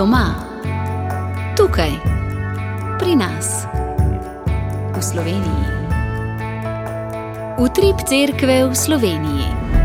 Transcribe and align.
Doma, 0.00 0.32
tukaj, 1.60 1.92
pri 2.96 3.20
nas, 3.20 3.68
v 4.96 4.96
Sloveniji. 4.96 5.66
Utrip 7.60 8.00
cerkve 8.08 8.64
v 8.64 8.72
Sloveniji. 8.72 9.79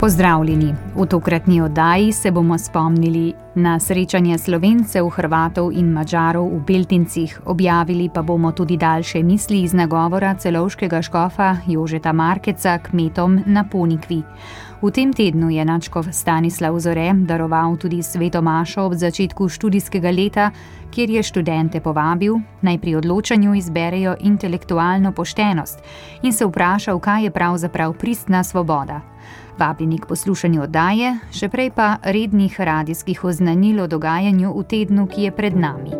Pozdravljeni. 0.00 0.74
V 0.94 1.06
tokratni 1.06 1.60
oddaji 1.60 2.12
se 2.12 2.30
bomo 2.30 2.58
spomnili 2.58 3.34
na 3.54 3.80
srečanje 3.80 4.38
slovencev, 4.38 5.08
hrvatov 5.08 5.72
in 5.72 5.88
mačarov 5.92 6.50
v 6.52 6.60
Beltincih. 6.66 7.40
Objavili 7.44 8.10
pa 8.14 8.22
bomo 8.22 8.52
tudi 8.52 8.76
daljše 8.76 9.22
misli 9.22 9.62
iz 9.62 9.72
nagovora 9.72 10.34
celovškega 10.34 11.02
škofa 11.02 11.56
Jožeta 11.66 12.12
Markeca 12.12 12.78
kmetom 12.78 13.40
na 13.46 13.64
Ponikvi. 13.64 14.22
V 14.82 14.90
tem 14.90 15.12
tednu 15.12 15.50
je 15.50 15.64
načkov 15.64 16.12
Stanislav 16.12 16.78
Zore 16.78 17.12
daroval 17.14 17.76
tudi 17.76 18.02
sveto 18.02 18.42
mašo 18.42 18.82
ob 18.82 18.92
začetku 18.92 19.48
študijskega 19.48 20.10
leta, 20.10 20.50
kjer 20.90 21.10
je 21.10 21.22
študente 21.22 21.80
povabil 21.80 22.36
naj 22.60 22.78
pri 22.78 22.94
odločanju 22.94 23.54
izberejo 23.54 24.16
intelektualno 24.20 25.12
poštenost 25.12 25.80
in 26.22 26.32
se 26.32 26.44
vprašal, 26.46 27.00
kaj 27.00 27.24
je 27.24 27.30
pravzaprav 27.30 27.92
pristna 27.92 28.44
svoboda. 28.44 29.00
Vabljeni 29.58 29.98
k 29.98 30.06
poslušanju 30.06 30.62
oddaje, 30.62 31.14
še 31.32 31.48
prej 31.48 31.70
pa 31.72 31.96
rednih 32.04 32.60
radijskih 32.60 33.24
oznanil 33.24 33.80
o 33.80 33.86
dogajanju 33.88 34.52
v 34.52 34.64
tednu, 34.68 35.06
ki 35.08 35.22
je 35.28 35.30
pred 35.32 35.56
nami. 35.56 35.92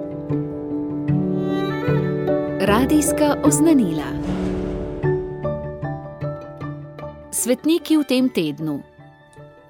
Radijska 2.60 3.36
oznanila. 3.44 4.10
Svetniki 7.32 7.96
v 7.96 8.04
tem 8.04 8.28
tednu. 8.28 8.82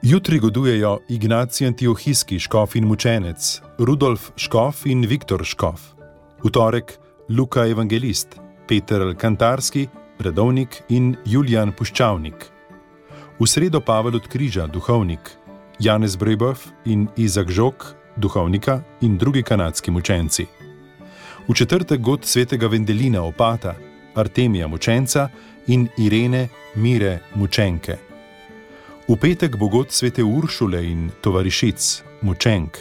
Jutri 0.02 0.38
godujejo 0.38 0.98
Ignacij 1.09 1.66
Antiohijski 1.66 2.38
škof 2.38 2.74
in 2.76 2.87
mučenec, 2.87 3.60
Rudolf 3.78 4.30
Škof 4.37 4.87
in 4.87 5.07
Viktor 5.07 5.45
Škof. 5.45 5.95
V 6.42 6.51
torek 6.51 6.98
Luka 7.29 7.66
Evangelist, 7.66 8.38
Peter 8.68 9.14
Kantarski, 9.18 9.88
redovnik 10.18 10.82
in 10.88 11.16
Julian 11.24 11.73
Puščavnik. 11.73 12.55
V 13.37 13.46
sredo 13.46 13.80
Pavel 13.80 14.16
od 14.16 14.29
Križa, 14.29 14.66
duhovnik, 14.66 15.20
Janez 15.79 16.16
Brebov 16.16 16.56
in 16.88 17.09
Izak 17.16 17.51
Žok, 17.52 17.95
duhovnika 18.16 18.80
in 19.01 19.18
drugi 19.18 19.42
kanadski 19.42 19.90
mučenci. 19.90 20.46
V 21.48 21.54
četrtek 21.54 22.01
god 22.01 22.24
svetega 22.24 22.66
Vendelina 22.66 23.23
opata, 23.23 23.74
Artemija 24.14 24.68
mučenca 24.68 25.29
in 25.66 25.88
Irene 25.98 26.48
Mire 26.74 27.18
mučenke. 27.34 27.96
V 29.09 29.16
petek 29.20 29.57
bo 29.57 29.68
god 29.68 29.92
svete 29.92 30.24
Uršule 30.24 30.80
in 30.90 31.10
tovarišic 31.20 32.02
mučenk, 32.23 32.79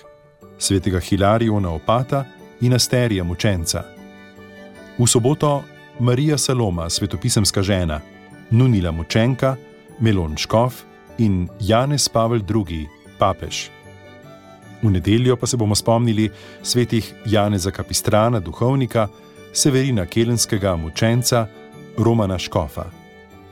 svetega 0.58 1.00
Hilariona 1.00 1.70
opata 1.70 2.26
in 2.62 2.74
Asterija 2.74 3.24
mučenca. 3.24 3.84
V 4.98 5.08
soboto 5.08 5.64
Marija 6.00 6.38
Saloma, 6.38 6.90
svetopisemska 6.90 7.62
žena, 7.62 8.02
Nunila 8.50 8.92
mučenka, 8.92 9.58
Melon 10.00 10.38
Škof 10.38 10.84
in 11.18 11.48
Janez 11.60 12.10
Pavel 12.10 12.42
II, 12.44 12.88
papež. 13.20 13.70
V 14.84 14.92
nedeljo 14.92 15.36
pa 15.36 15.48
se 15.48 15.58
bomo 15.58 15.76
spomnili 15.76 16.30
svetih 16.62 17.14
Janeza 17.26 17.72
Kapistrana, 17.72 18.40
duhovnika, 18.40 19.08
Severina 19.54 20.06
Kelenskega, 20.06 20.76
mučenca, 20.76 21.48
Romana 21.98 22.40
Škofa. 22.40 22.86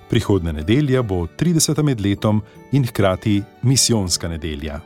Prihodna 0.10 0.52
nedelja 0.52 1.02
bo 1.02 1.28
30. 1.40 1.84
med 1.84 2.02
letom 2.02 2.42
in 2.72 2.86
hkrati 2.86 3.44
misijonska 3.62 4.28
nedelja. 4.28 4.82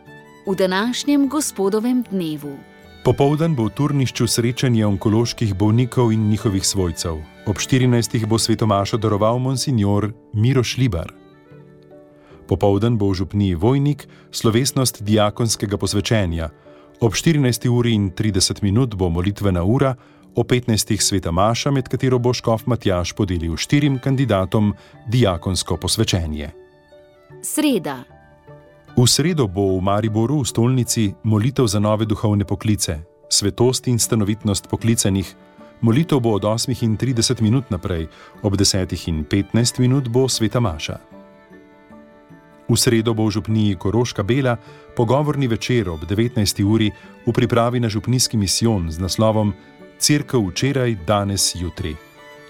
V 0.47 0.55
današnjem 0.55 1.29
gospodovem 1.29 2.03
dnevu. 2.11 2.57
Popoldan 3.03 3.55
bo 3.55 3.65
v 3.65 3.71
turnišču 3.75 4.27
srečanje 4.27 4.85
onkoloških 4.85 5.55
bolnikov 5.55 6.11
in 6.11 6.29
njihovih 6.29 6.65
svojcev. 6.67 7.17
Ob 7.45 7.55
14. 7.55 8.25
bo 8.25 8.39
svetomašo 8.39 8.97
daroval 8.97 9.39
monsignor 9.39 10.11
Miro 10.33 10.63
Šlibar. 10.63 11.26
Popoldan 12.47 12.95
bo 12.97 13.11
v 13.11 13.19
župniji 13.19 13.55
Vojnik 13.59 14.07
slovesnost 14.31 15.03
diakonskega 15.03 15.77
posvečenja. 15.77 16.49
Ob 17.03 17.13
14. 17.13 17.67
uri 17.67 17.91
in 17.93 18.11
30 18.11 18.63
minut 18.63 18.95
bo 18.95 19.09
molitvena 19.09 19.63
ura, 19.63 19.95
o 20.35 20.43
15. 20.43 20.95
sveta 21.01 21.31
Maša, 21.31 21.71
med 21.71 21.89
katero 21.89 22.19
bo 22.19 22.33
Škof 22.33 22.65
Matjaš 22.65 23.13
podelil 23.13 23.57
štirim 23.57 23.99
kandidatom 23.99 24.73
diakonsko 25.11 25.77
posvečenje. 25.77 26.49
Sreda. 27.43 28.03
V 28.97 29.05
sredo 29.05 29.45
bo 29.45 29.77
v 29.77 29.83
Mariboru 29.83 30.41
v 30.41 30.47
stolnici 30.47 31.13
molitev 31.23 31.67
za 31.67 31.83
nove 31.83 32.05
duhovne 32.05 32.45
poklice, 32.45 33.03
svetost 33.29 33.87
in 33.91 33.99
stanovitnost 33.99 34.69
poklicenih. 34.71 35.35
Molitev 35.81 36.23
bo 36.23 36.33
od 36.33 36.47
8.30 36.47 37.41
minut 37.41 37.69
naprej, 37.69 38.07
ob 38.41 38.57
10.15 38.57 39.79
minut 39.79 40.09
bo 40.09 40.25
sveta 40.25 40.59
Maša. 40.59 41.16
V 42.67 42.75
sredo 42.75 43.13
bo 43.13 43.27
v 43.27 43.31
župniji 43.31 43.75
Koroška 43.79 44.23
Bela 44.23 44.57
pogovorni 44.95 45.47
večer 45.47 45.89
ob 45.89 46.03
19. 46.03 46.63
uri 46.67 46.91
v 47.25 47.31
pripravi 47.31 47.79
na 47.79 47.89
župnijski 47.89 48.37
misijon 48.37 48.91
z 48.91 48.99
naslovom 48.99 49.53
Cirkev 49.99 50.43
včeraj, 50.51 50.97
danes, 51.07 51.55
jutri. 51.55 51.95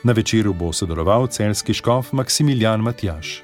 Na 0.04 0.14
večeru 0.14 0.54
bo 0.54 0.74
sodeloval 0.74 1.28
celski 1.28 1.74
škof 1.74 2.12
Maksimilijan 2.12 2.82
Matjaš. 2.82 3.44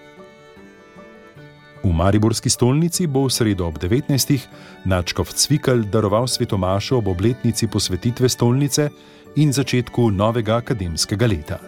V 1.84 1.91
Mariborski 1.91 2.50
stolnici 2.50 3.07
bo 3.07 3.28
v 3.28 3.31
sredo 3.31 3.67
ob 3.67 3.78
19. 3.78 4.40
načkov 4.85 5.35
Cvikl 5.35 5.84
daroval 5.91 6.28
svetomašo 6.28 6.97
ob 6.97 7.07
obletnici 7.07 7.67
posvetitve 7.67 8.29
stolnice 8.29 8.90
in 9.35 9.53
začetku 9.53 10.09
novega 10.11 10.57
akademskega 10.57 11.28
leta. 11.28 11.59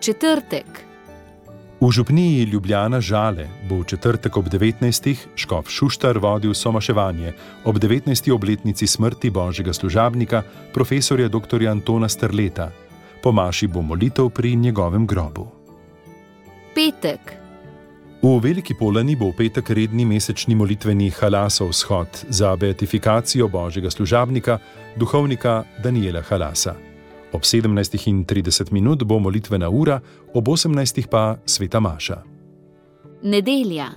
Četrtek. 0.00 0.89
V 1.80 1.90
župniji 1.92 2.44
Ljubljana 2.44 3.00
Žale 3.00 3.48
bo 3.68 3.80
v 3.80 3.84
četrtek 3.84 4.36
ob 4.36 4.48
19. 4.52 5.16
škof 5.34 5.70
Šuštar 5.70 6.18
vodil 6.18 6.54
somaševanje 6.54 7.32
ob 7.64 7.78
19. 7.80 8.32
obletnici 8.32 8.86
smrti 8.86 9.30
božjega 9.30 9.72
služabnika, 9.72 10.42
profesorja 10.74 11.28
dr. 11.28 11.68
Antona 11.68 12.08
Strleta. 12.08 12.70
Po 13.22 13.32
maši 13.32 13.66
bo 13.66 13.82
molitev 13.82 14.28
pri 14.28 14.56
njegovem 14.56 15.06
grobu. 15.06 15.48
Petek. 16.74 17.40
V 18.22 18.40
Veliki 18.42 18.74
Polani 18.74 19.16
bo 19.16 19.32
v 19.32 19.36
petek 19.36 19.70
redni 19.70 20.04
mesečni 20.04 20.54
molitveni 20.54 21.08
halasov 21.10 21.72
shod 21.72 22.26
za 22.28 22.56
beatifikacijo 22.56 23.48
božjega 23.48 23.90
služabnika, 23.90 24.58
duhovnika 24.96 25.64
Daniela 25.82 26.20
Halasa. 26.20 26.89
Ob 27.32 27.42
17.30 27.42 28.72
minut 28.72 29.02
bo 29.02 29.18
molitvena 29.18 29.68
ura, 29.70 30.00
ob 30.34 30.48
18. 30.48 31.06
pa 31.06 31.38
sveta 31.46 31.80
Maša. 31.80 32.22
Nedelja. 33.22 33.90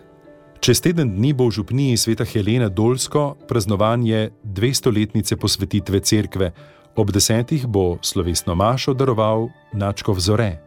Čez 0.64 0.80
teden 0.80 1.16
dni 1.16 1.34
bo 1.34 1.50
v 1.50 1.60
župniji 1.60 1.98
sveta 1.98 2.24
Helena 2.24 2.70
Dolsko 2.70 3.36
praznovanje 3.48 4.32
200-letnice 4.48 5.36
posvetitve 5.36 6.00
cerkve, 6.00 6.54
ob 6.96 7.12
10. 7.12 7.68
bo 7.68 7.98
slovesno 8.00 8.56
Mašo 8.56 8.94
daroval 8.94 9.50
Načkov 9.74 10.24
Zore. 10.24 10.64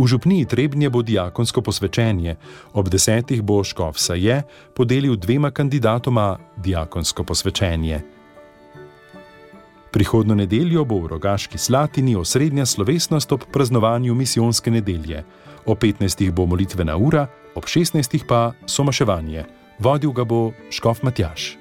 V 0.00 0.06
župniji 0.08 0.44
Trebnje 0.44 0.88
bo 0.90 1.04
diakonsko 1.04 1.60
posvečenje, 1.60 2.36
ob 2.72 2.88
10. 2.88 3.40
bo 3.40 3.64
Škov 3.64 4.00
Saje 4.00 4.42
podelil 4.76 5.16
dvema 5.16 5.52
kandidatoma 5.52 6.40
diakonsko 6.56 7.24
posvečenje. 7.24 8.19
Prihodno 9.90 10.34
nedeljo 10.34 10.84
bo 10.84 11.00
v 11.00 11.06
Rogaški 11.06 11.58
Slatini 11.58 12.16
osrednja 12.16 12.66
slovesnost 12.66 13.32
ob 13.32 13.44
praznovanju 13.52 14.14
misijonske 14.14 14.70
nedelje. 14.70 15.24
O 15.66 15.74
15. 15.74 16.30
bo 16.30 16.46
molitvena 16.46 16.96
ura, 16.96 17.26
ob 17.54 17.64
16. 17.64 18.22
pa 18.26 18.52
somaševanje. 18.66 19.44
Vodil 19.78 20.12
ga 20.12 20.24
bo 20.24 20.52
Škof 20.70 21.02
Matjaš. 21.02 21.56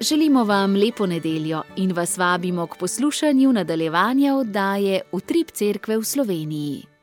Želimo 0.00 0.44
vam 0.44 0.74
lepo 0.74 1.06
nedeljo 1.06 1.62
in 1.76 1.92
vas 1.92 2.18
vabimo 2.18 2.66
k 2.66 2.76
poslušanju 2.76 3.52
nadaljevanja 3.52 4.34
oddaje 4.34 5.00
Utrip 5.12 5.50
cerkve 5.50 5.98
v 5.98 6.04
Sloveniji. 6.04 6.95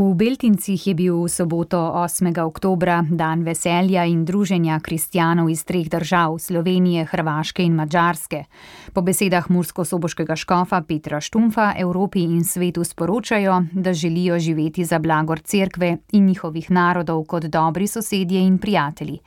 V 0.00 0.14
Beltincih 0.16 0.80
je 0.80 0.94
bil 0.96 1.12
v 1.12 1.28
soboto 1.28 1.76
8. 1.76 2.32
oktober 2.40 3.04
dan 3.12 3.44
veselja 3.44 4.08
in 4.08 4.24
druženja 4.24 4.80
kristjanov 4.80 5.52
iz 5.52 5.60
treh 5.68 5.92
držav: 5.92 6.40
Slovenije, 6.40 7.04
Hrvaške 7.04 7.60
in 7.60 7.76
Mačarske. 7.76 8.48
Po 8.96 9.04
besedah 9.04 9.44
mursko-soboškega 9.52 10.40
škofa 10.40 10.80
Petra 10.88 11.20
Štumfa 11.20 11.74
Evropi 11.76 12.24
in 12.24 12.44
svetu 12.48 12.80
sporočajo, 12.80 13.60
da 13.72 13.92
želijo 13.92 14.38
živeti 14.38 14.84
za 14.84 14.98
blagor 14.98 15.44
cerkve 15.44 15.98
in 16.12 16.26
njihovih 16.26 16.70
narodov 16.70 17.24
kot 17.24 17.44
dobri 17.44 17.86
sosedje 17.86 18.40
in 18.40 18.58
prijatelji. 18.58 19.18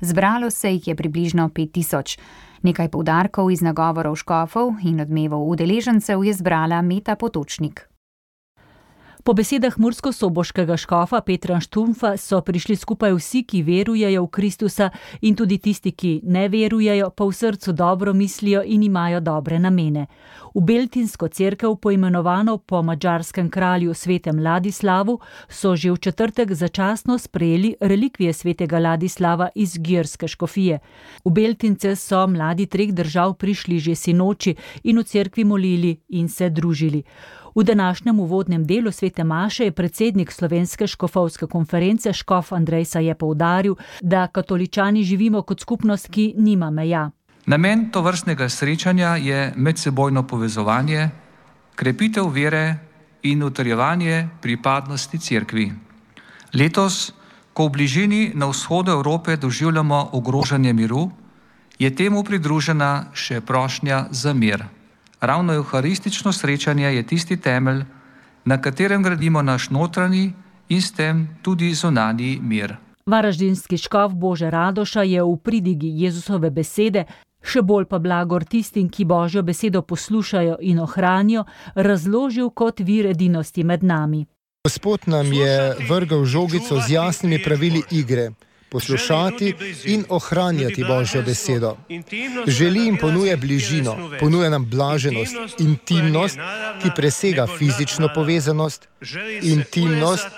Zbralo 0.00 0.50
se 0.50 0.70
jih 0.70 0.88
je 0.88 0.94
približno 0.94 1.48
5000. 1.48 2.18
Nekaj 2.62 2.88
poudarkov 2.88 3.50
iz 3.50 3.62
nagovorov 3.62 4.14
škofov 4.14 4.78
in 4.84 5.00
odmevov 5.00 5.48
udeležencev 5.48 6.24
je 6.24 6.32
zbrala 6.32 6.82
Meta 6.82 7.16
Potočnik. 7.16 7.89
Po 9.20 9.34
besedah 9.36 9.76
mursko-soboškega 9.76 10.76
škofa 10.80 11.20
Petra 11.20 11.60
Štumfa 11.60 12.14
so 12.16 12.40
prišli 12.40 12.76
skupaj 12.76 13.12
vsi, 13.12 13.42
ki 13.44 13.60
verujejo 13.62 14.22
v 14.24 14.30
Kristusa 14.32 14.88
in 15.20 15.36
tudi 15.36 15.58
tisti, 15.60 15.92
ki 15.92 16.12
ne 16.24 16.46
verujejo, 16.48 17.10
pa 17.12 17.26
v 17.28 17.36
srcu 17.36 17.72
dobro 17.76 18.14
mislijo 18.16 18.62
in 18.64 18.82
imajo 18.82 19.20
dobre 19.20 19.58
namene. 19.58 20.06
V 20.54 20.62
Beltinsko 20.64 21.28
cerkev, 21.28 21.76
poimenovano 21.76 22.56
po 22.58 22.82
mačarskem 22.82 23.50
kralju 23.50 23.94
svetem 23.94 24.40
Ladislavu, 24.40 25.18
so 25.48 25.76
že 25.76 25.92
v 25.92 25.98
četrtek 25.98 26.52
začasno 26.52 27.18
sprejeli 27.18 27.74
relikvije 27.80 28.32
svetega 28.32 28.78
Ladislava 28.78 29.50
iz 29.54 29.76
Gjirske 29.78 30.28
škofije. 30.28 30.78
V 31.24 31.30
Beltince 31.30 31.96
so 31.96 32.26
mladi 32.26 32.66
treh 32.66 32.92
držav 32.92 33.34
prišli 33.34 33.78
že 33.78 33.94
sinoči 33.94 34.56
in 34.82 34.98
v 34.98 35.04
cerkvi 35.04 35.44
molili 35.44 36.00
in 36.08 36.28
se 36.28 36.50
družili. 36.50 37.04
V 37.54 37.64
današnjem 37.64 38.20
uvodnem 38.20 38.66
delu 38.66 38.92
Svete 38.92 39.24
Maše 39.24 39.64
je 39.64 39.72
predsednik 39.72 40.32
Slovenske 40.32 40.86
škofovske 40.86 41.46
konference 41.46 42.12
Škof 42.12 42.52
Andrej 42.52 42.84
Saje 42.84 43.14
poudaril, 43.14 43.74
da 44.00 44.26
katoličani 44.26 45.04
živimo 45.04 45.42
kot 45.42 45.60
skupnost, 45.60 46.08
ki 46.10 46.34
nima 46.36 46.70
meja. 46.70 47.10
Namen 47.46 47.90
to 47.90 48.02
vrstnega 48.02 48.48
srečanja 48.48 49.16
je 49.16 49.52
medsebojno 49.56 50.22
povezovanje, 50.26 51.08
krepitev 51.74 52.28
vere 52.28 52.76
in 53.22 53.42
utrjevanje 53.42 54.28
pripadnosti 54.42 55.18
cerkvi. 55.18 55.72
Letos, 56.54 57.12
ko 57.52 57.66
v 57.66 57.70
bližini 57.70 58.32
na 58.34 58.46
vzhodu 58.46 58.92
Evrope 58.92 59.36
doživljamo 59.36 60.08
ogrožanje 60.12 60.72
miru, 60.72 61.10
je 61.78 61.90
temu 61.94 62.24
pridružena 62.24 63.10
še 63.12 63.40
prošnja 63.40 64.06
za 64.10 64.32
mir. 64.34 64.64
Ravno 65.20 65.54
euharistično 65.54 66.32
srečanje 66.32 66.94
je 66.94 67.06
tisti 67.06 67.36
temelj, 67.36 67.84
na 68.44 68.60
katerem 68.62 69.02
gradimo 69.02 69.42
naš 69.42 69.70
notranji 69.70 70.32
in 70.68 70.82
s 70.82 70.92
tem 70.92 71.28
tudi 71.42 71.74
zunani 71.74 72.38
mir. 72.42 72.76
Varaždinski 73.06 73.78
škof 73.78 74.12
Bože 74.12 74.50
Radoša 74.50 75.02
je 75.02 75.22
v 75.22 75.36
pridigi 75.36 75.90
Jezusove 76.04 76.50
besede, 76.50 77.04
še 77.42 77.62
bolj 77.62 77.84
pa 77.84 77.98
blagor 77.98 78.44
tistim, 78.44 78.88
ki 78.88 79.04
Božjo 79.04 79.42
besedo 79.42 79.82
poslušajo 79.82 80.56
in 80.60 80.80
ohranijo, 80.80 81.44
razložil 81.74 82.50
kot 82.50 82.80
vir 82.80 83.06
edinosti 83.06 83.64
med 83.64 83.82
nami. 83.82 84.26
Gospod 84.64 85.00
nam 85.06 85.32
je 85.32 85.74
vrgal 85.88 86.24
žogico 86.24 86.80
z 86.80 86.90
jasnimi 86.90 87.42
pravili 87.42 87.82
igre 87.90 88.30
poslušati 88.70 89.54
in 89.84 90.04
ohranjati 90.08 90.84
Božjo 90.84 91.22
besedo. 91.22 91.76
Želi 92.46 92.80
jim 92.80 92.96
ponuja 92.96 93.36
bližino, 93.36 94.10
ponuja 94.20 94.50
nam 94.50 94.66
blaženost, 94.70 95.34
intimnost, 95.58 96.38
ki 96.82 96.88
presega 96.96 97.46
fizično 97.58 98.08
povezanost, 98.14 98.88
intimnost, 99.42 100.28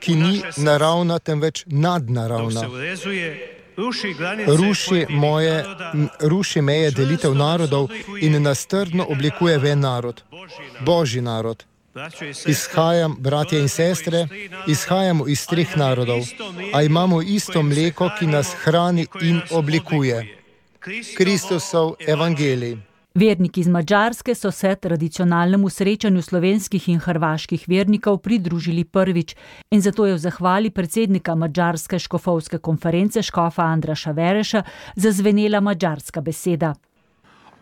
ki 0.00 0.14
ni 0.14 0.42
naravna, 0.56 1.18
temveč 1.18 1.64
nadnaravna. 1.66 2.62
Ruši, 4.46 5.06
moje, 5.08 5.64
ruši 6.20 6.60
meje 6.60 6.90
delitev 6.90 7.34
narodov 7.34 7.88
in 8.20 8.42
nas 8.42 8.66
trdno 8.66 9.06
oblikuje 9.08 9.58
ven 9.58 9.80
narod, 9.80 10.22
Božji 10.80 11.20
narod. 11.20 11.64
Izhajam, 12.46 13.16
bratje 13.18 13.60
in 13.60 13.68
sestre, 13.68 14.26
izhajamo 14.66 15.26
iz 15.28 15.46
treh 15.46 15.76
narodov, 15.76 16.24
a 16.74 16.82
imamo 16.82 17.22
isto 17.22 17.62
mleko, 17.62 18.08
ki 18.18 18.26
nas 18.26 18.54
hrani 18.64 19.06
in 19.20 19.40
oblikuje. 19.50 20.22
Kristusov 21.16 21.94
evangelij. 22.06 22.78
Verniki 23.14 23.60
iz 23.60 23.68
Mačarske 23.68 24.34
so 24.34 24.50
se 24.50 24.74
tradicionalnemu 24.74 25.68
srečanju 25.68 26.22
slovenskih 26.22 26.88
in 26.88 27.00
hrvaških 27.00 27.64
vernikov 27.68 28.18
pridružili 28.18 28.84
prvič 28.84 29.34
in 29.70 29.80
zato 29.80 30.06
je 30.06 30.14
v 30.14 30.18
zahvali 30.18 30.70
predsednika 30.70 31.34
Mačarske 31.34 31.98
škofovske 31.98 32.58
konference 32.58 33.22
škofa 33.22 33.62
Andraša 33.62 34.10
Vereša 34.10 34.62
zazvenela 34.96 35.60
mačarska 35.60 36.20
beseda. 36.20 36.74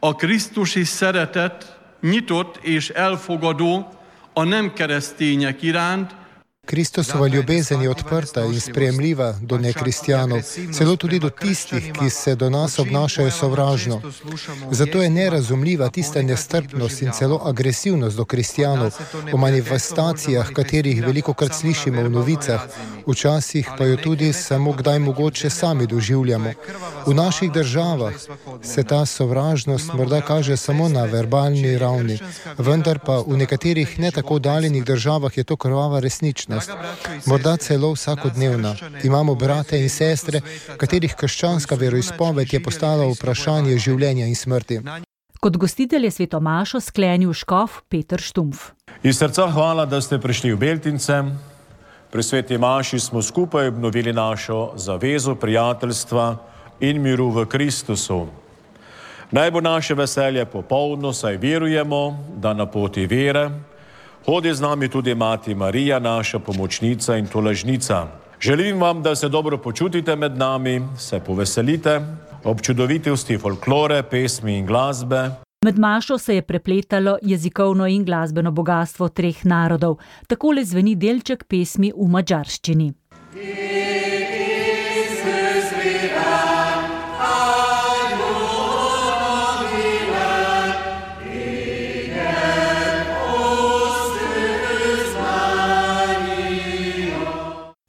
A 0.00 0.17
Krisztusi 0.17 0.85
szeretet 0.85 1.76
nyitott 2.00 2.59
és 2.62 2.88
elfogadó 2.88 4.00
a 4.32 4.44
nem 4.44 4.73
keresztények 4.73 5.62
iránt, 5.62 6.15
Kristusova 6.70 7.26
ljubezen 7.26 7.82
je 7.82 7.90
odprta 7.90 8.44
in 8.44 8.61
sprejemljiva 8.61 9.34
do 9.43 9.58
nekristijanov, 9.58 10.43
celo 10.72 10.96
tudi 10.96 11.19
do 11.19 11.31
tistih, 11.31 11.93
ki 11.93 12.11
se 12.11 12.34
do 12.34 12.50
nas 12.50 12.78
obnašajo 12.78 13.31
sovražno. 13.31 14.00
Zato 14.70 15.02
je 15.02 15.11
nerazumljiva 15.11 15.88
tista 15.88 16.22
nestrpnost 16.22 17.02
in 17.02 17.11
celo 17.12 17.40
agresivnost 17.44 18.17
do 18.17 18.25
kristijanov 18.25 18.90
v 19.32 19.38
manifestacijah, 19.38 20.52
katerih 20.52 21.02
veliko 21.06 21.34
krat 21.34 21.55
slišimo 21.55 22.02
v 22.02 22.11
novicah, 22.11 22.61
včasih 23.06 23.70
pa 23.78 23.87
jo 23.87 23.96
tudi 23.96 24.32
samo 24.32 24.73
kdaj 24.73 24.99
mogoče 24.99 25.50
sami 25.50 25.87
doživljamo. 25.87 26.52
V 27.06 27.14
naših 27.14 27.52
državah 27.52 28.14
se 28.62 28.84
ta 28.84 29.06
sovražnost 29.06 29.93
morda 29.94 30.20
kaže 30.20 30.56
samo 30.56 30.88
na 30.88 31.05
verbalni 31.05 31.78
ravni, 31.78 32.19
vendar 32.58 32.99
pa 33.06 33.19
v 33.26 33.37
nekaterih 33.37 33.99
ne 33.99 34.11
tako 34.11 34.38
daljenih 34.38 34.84
državah 34.84 35.38
je 35.38 35.44
to 35.44 35.56
krvava 35.56 36.00
resničnost 36.00 36.60
resničnost, 36.67 37.27
morda 37.27 37.57
celo 37.57 37.93
vsakodnevna. 37.93 38.75
Imamo 39.05 39.35
brate 39.35 39.81
in 39.81 39.89
sestre, 39.89 40.41
katerih 40.77 41.15
krščanska 41.15 41.75
veroizpoved 41.75 42.53
je 42.53 42.62
postala 42.62 43.07
vprašanje 43.09 43.79
življenja 43.79 44.27
in 44.27 44.37
smrti. 44.37 44.81
Kot 45.41 45.57
gostitelj 45.57 46.05
je 46.05 46.11
sveto 46.11 46.41
Mašo 46.41 46.81
sklenil 46.81 47.33
škof 47.33 47.81
Petr 47.89 48.21
Štumf. 48.21 48.71
Iz 49.03 49.19
srca 49.19 49.47
hvala, 49.49 49.87
da 49.87 50.01
ste 50.01 50.19
prišli 50.21 50.53
v 50.53 50.61
Beltince. 50.61 51.23
Pri 52.11 52.23
sveti 52.23 52.59
Maši 52.59 53.01
smo 53.01 53.23
skupaj 53.23 53.69
obnovili 53.69 54.12
našo 54.12 54.73
zavezo 54.77 55.35
prijateljstva 55.35 56.37
in 56.81 57.03
miru 57.03 57.31
v 57.31 57.47
Kristusu. 57.47 58.27
Naj 59.31 59.51
bo 59.51 59.61
naše 59.61 59.95
veselje 59.95 60.45
popolno, 60.45 61.12
saj 61.12 61.37
verujemo, 61.37 62.19
da 62.37 62.53
na 62.53 62.67
poti 62.67 63.07
vere 63.07 63.51
Hodi 64.26 64.55
z 64.55 64.61
nami 64.61 64.88
tudi 64.88 65.14
mati 65.14 65.55
Marija, 65.55 65.99
naša 65.99 66.38
pomočnica 66.38 67.17
in 67.17 67.26
tolažnica. 67.26 68.06
Želim 68.40 68.81
vam, 68.81 69.02
da 69.02 69.14
se 69.17 69.28
dobro 69.28 69.58
počutite 69.58 70.17
med 70.17 70.38
nami, 70.38 70.82
se 70.99 71.20
poveselite 71.20 72.00
ob 72.44 72.61
čudovitosti 72.61 73.38
folklore, 73.38 74.02
pesmi 74.02 74.58
in 74.58 74.67
glasbe. 74.67 75.31
Med 75.64 75.78
Mašo 75.78 76.19
se 76.19 76.34
je 76.34 76.43
prepletalo 76.43 77.19
jezikovno 77.22 77.87
in 77.87 78.05
glasbeno 78.05 78.50
bogatstvo 78.50 79.08
treh 79.08 79.44
narodov. 79.44 79.96
Takole 80.26 80.64
zveni 80.64 80.94
delček 80.96 81.44
pesmi 81.44 81.93
v 81.96 82.08
mačarščini. 82.08 82.93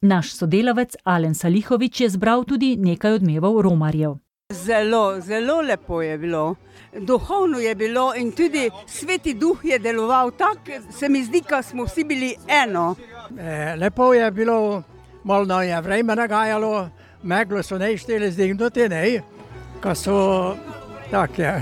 Naš 0.02 0.34
sodelavec 0.34 0.96
Alen 1.04 1.36
Salihovič 1.36 2.02
je 2.02 2.10
zbral 2.10 2.42
tudi 2.44 2.74
nekaj 2.76 3.20
odmevov 3.20 3.62
romarjev. 3.62 4.16
Zelo, 4.50 5.22
zelo 5.22 5.62
lepo 5.62 6.02
je 6.02 6.18
bilo. 6.18 6.56
Duhovno 6.98 7.60
je 7.60 7.76
bilo 7.76 8.14
in 8.18 8.32
tudi 8.32 8.70
sveti 8.88 9.34
duh 9.34 9.60
je 9.64 9.80
deloval 9.80 10.32
tako, 10.32 10.82
se 10.92 11.10
mi 11.10 11.24
zdi, 11.24 11.44
da 11.50 11.62
smo 11.62 11.84
vsi 11.84 12.04
bili 12.04 12.36
eno. 12.48 12.96
E, 13.40 13.76
lepo 13.76 14.14
je 14.14 14.32
bilo, 14.32 14.84
malo 15.24 15.62
je 15.62 15.82
vreme 15.82 16.16
nagajalo, 16.16 16.90
meglo 17.24 17.64
so 17.64 17.78
nešteli 17.78 18.32
zdignuti, 18.32 18.90
ne, 18.90 19.22
ko 19.84 19.96
so 19.96 20.56
take. 21.12 21.54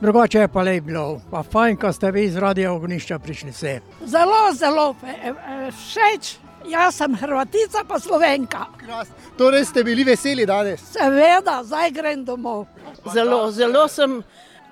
Drugače 0.00 0.38
je 0.38 0.48
pa 0.48 0.62
lepo 0.62 0.86
bilo, 0.86 1.20
pa 1.30 1.42
fajn, 1.42 1.76
ko 1.76 1.92
ste 1.92 2.10
vi 2.10 2.24
iz 2.24 2.36
radio 2.36 2.74
ognišča 2.74 3.18
prišli 3.18 3.50
vse. 3.50 3.80
Zelo, 4.06 4.54
zelo 4.54 4.94
eh, 5.02 5.26
eh, 5.26 5.70
všeč 5.70 6.39
Jaz 6.68 6.94
sem 6.94 7.14
Hrvatica, 7.14 7.84
pa 7.88 7.98
Slovenka. 8.00 8.66
Torej 9.38 9.64
ste 9.64 9.84
bili 9.84 10.04
veseli 10.04 10.46
danes? 10.46 10.82
Seveda, 10.92 11.62
zdaj 11.64 11.90
grem 11.90 12.24
domov. 12.24 12.66
Zelo, 13.12 13.50
zelo 13.50 13.86
sem 13.88 14.20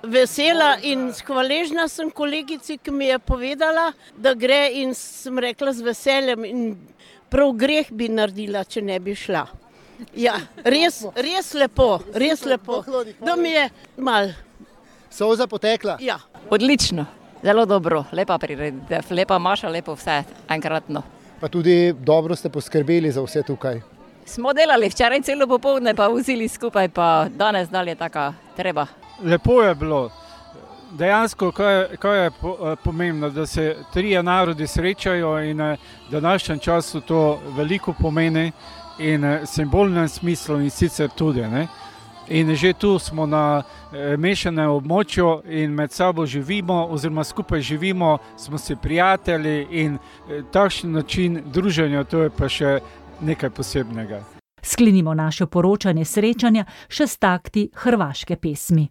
vesela 0.03 0.77
in 0.85 1.09
hvaležna 1.25 1.87
sem 1.89 2.11
kolegici, 2.11 2.77
ki 2.77 2.91
mi 2.91 3.09
je 3.09 3.19
povedala, 3.19 3.91
da 4.15 4.33
gre 4.33 4.69
in 4.83 4.93
sem 4.93 5.39
rekla 5.39 5.73
z 5.73 5.81
veseljem 5.81 6.45
in 6.45 6.61
prav 7.29 7.55
greh 7.57 7.89
bi 7.91 8.09
naredila, 8.09 8.63
če 8.63 8.85
ne 8.85 8.99
bi 9.01 9.17
šla. 9.17 9.47
Ja, 10.15 10.37
res, 10.63 11.01
res 11.17 11.53
lepo, 11.57 11.99
res 12.13 12.45
lepo. 12.45 12.83
Da 13.19 13.35
mi 13.35 13.51
je 13.51 13.69
mal. 13.97 14.31
Soza 15.11 15.49
potekla? 15.49 15.97
Ja. 15.99 16.19
Odlično, 16.53 17.05
zelo 17.43 17.65
dobro, 17.65 18.05
lepa 18.13 18.37
prireditev, 18.39 19.09
lepa 19.11 19.39
maša, 19.41 19.73
lepo 19.73 19.97
vse, 19.97 20.21
enkratno 20.47 21.03
pa 21.39 21.47
tudi 21.47 21.93
dobro 21.93 22.35
ste 22.35 22.49
poskrbeli 22.49 23.11
za 23.11 23.21
vse 23.21 23.43
tukaj. 23.43 23.81
Smo 24.25 24.53
delali 24.53 24.89
včeraj 24.89 25.21
celo 25.21 25.47
popoldne, 25.47 25.95
pa 25.95 26.07
vzeli 26.07 26.47
skupaj, 26.47 26.89
pa 26.89 27.27
danes 27.35 27.69
dalje 27.69 27.95
tako 27.95 28.33
treba. 28.55 28.85
Lepo 29.23 29.61
je 29.61 29.75
bilo, 29.75 30.09
dejansko, 30.91 31.51
kaj 31.51 31.75
je, 31.75 31.97
kaj 31.97 32.23
je 32.23 32.31
pomembno, 32.83 33.29
da 33.29 33.45
se 33.45 33.75
trije 33.93 34.23
narodi 34.23 34.67
srečajo 34.67 35.39
in 35.43 35.57
da 35.57 35.75
v 36.09 36.11
današnjem 36.11 36.59
času 36.59 37.01
to 37.01 37.39
veliko 37.57 37.93
pomeni 37.93 38.51
in 38.99 39.39
simbolnem 39.45 40.07
smislu 40.07 40.59
in 40.61 40.69
sicer 40.69 41.09
tudi. 41.09 41.41
Ne? 41.41 41.67
In 42.29 42.55
že 42.55 42.73
tu 42.73 42.99
smo 42.99 43.25
na 43.25 43.63
mešanem 44.17 44.69
območju 44.69 45.41
in 45.49 45.73
med 45.73 45.91
sabo 45.91 46.25
živimo, 46.25 46.87
oziroma 46.91 47.23
skupaj 47.23 47.61
živimo, 47.61 48.17
smo 48.37 48.57
si 48.57 48.75
prijatelji 48.75 49.67
in 49.71 49.97
takšen 50.51 50.91
način 50.91 51.41
druženja, 51.45 52.03
to 52.03 52.21
je 52.21 52.29
pa 52.29 52.49
še 52.49 52.79
nekaj 53.21 53.49
posebnega. 53.49 54.21
Sklenimo 54.61 55.13
naše 55.13 55.45
poročanje 55.45 56.05
srečanja 56.05 56.65
še 56.89 57.07
s 57.07 57.17
takti 57.17 57.69
hrvaške 57.73 58.35
pesmi. 58.35 58.89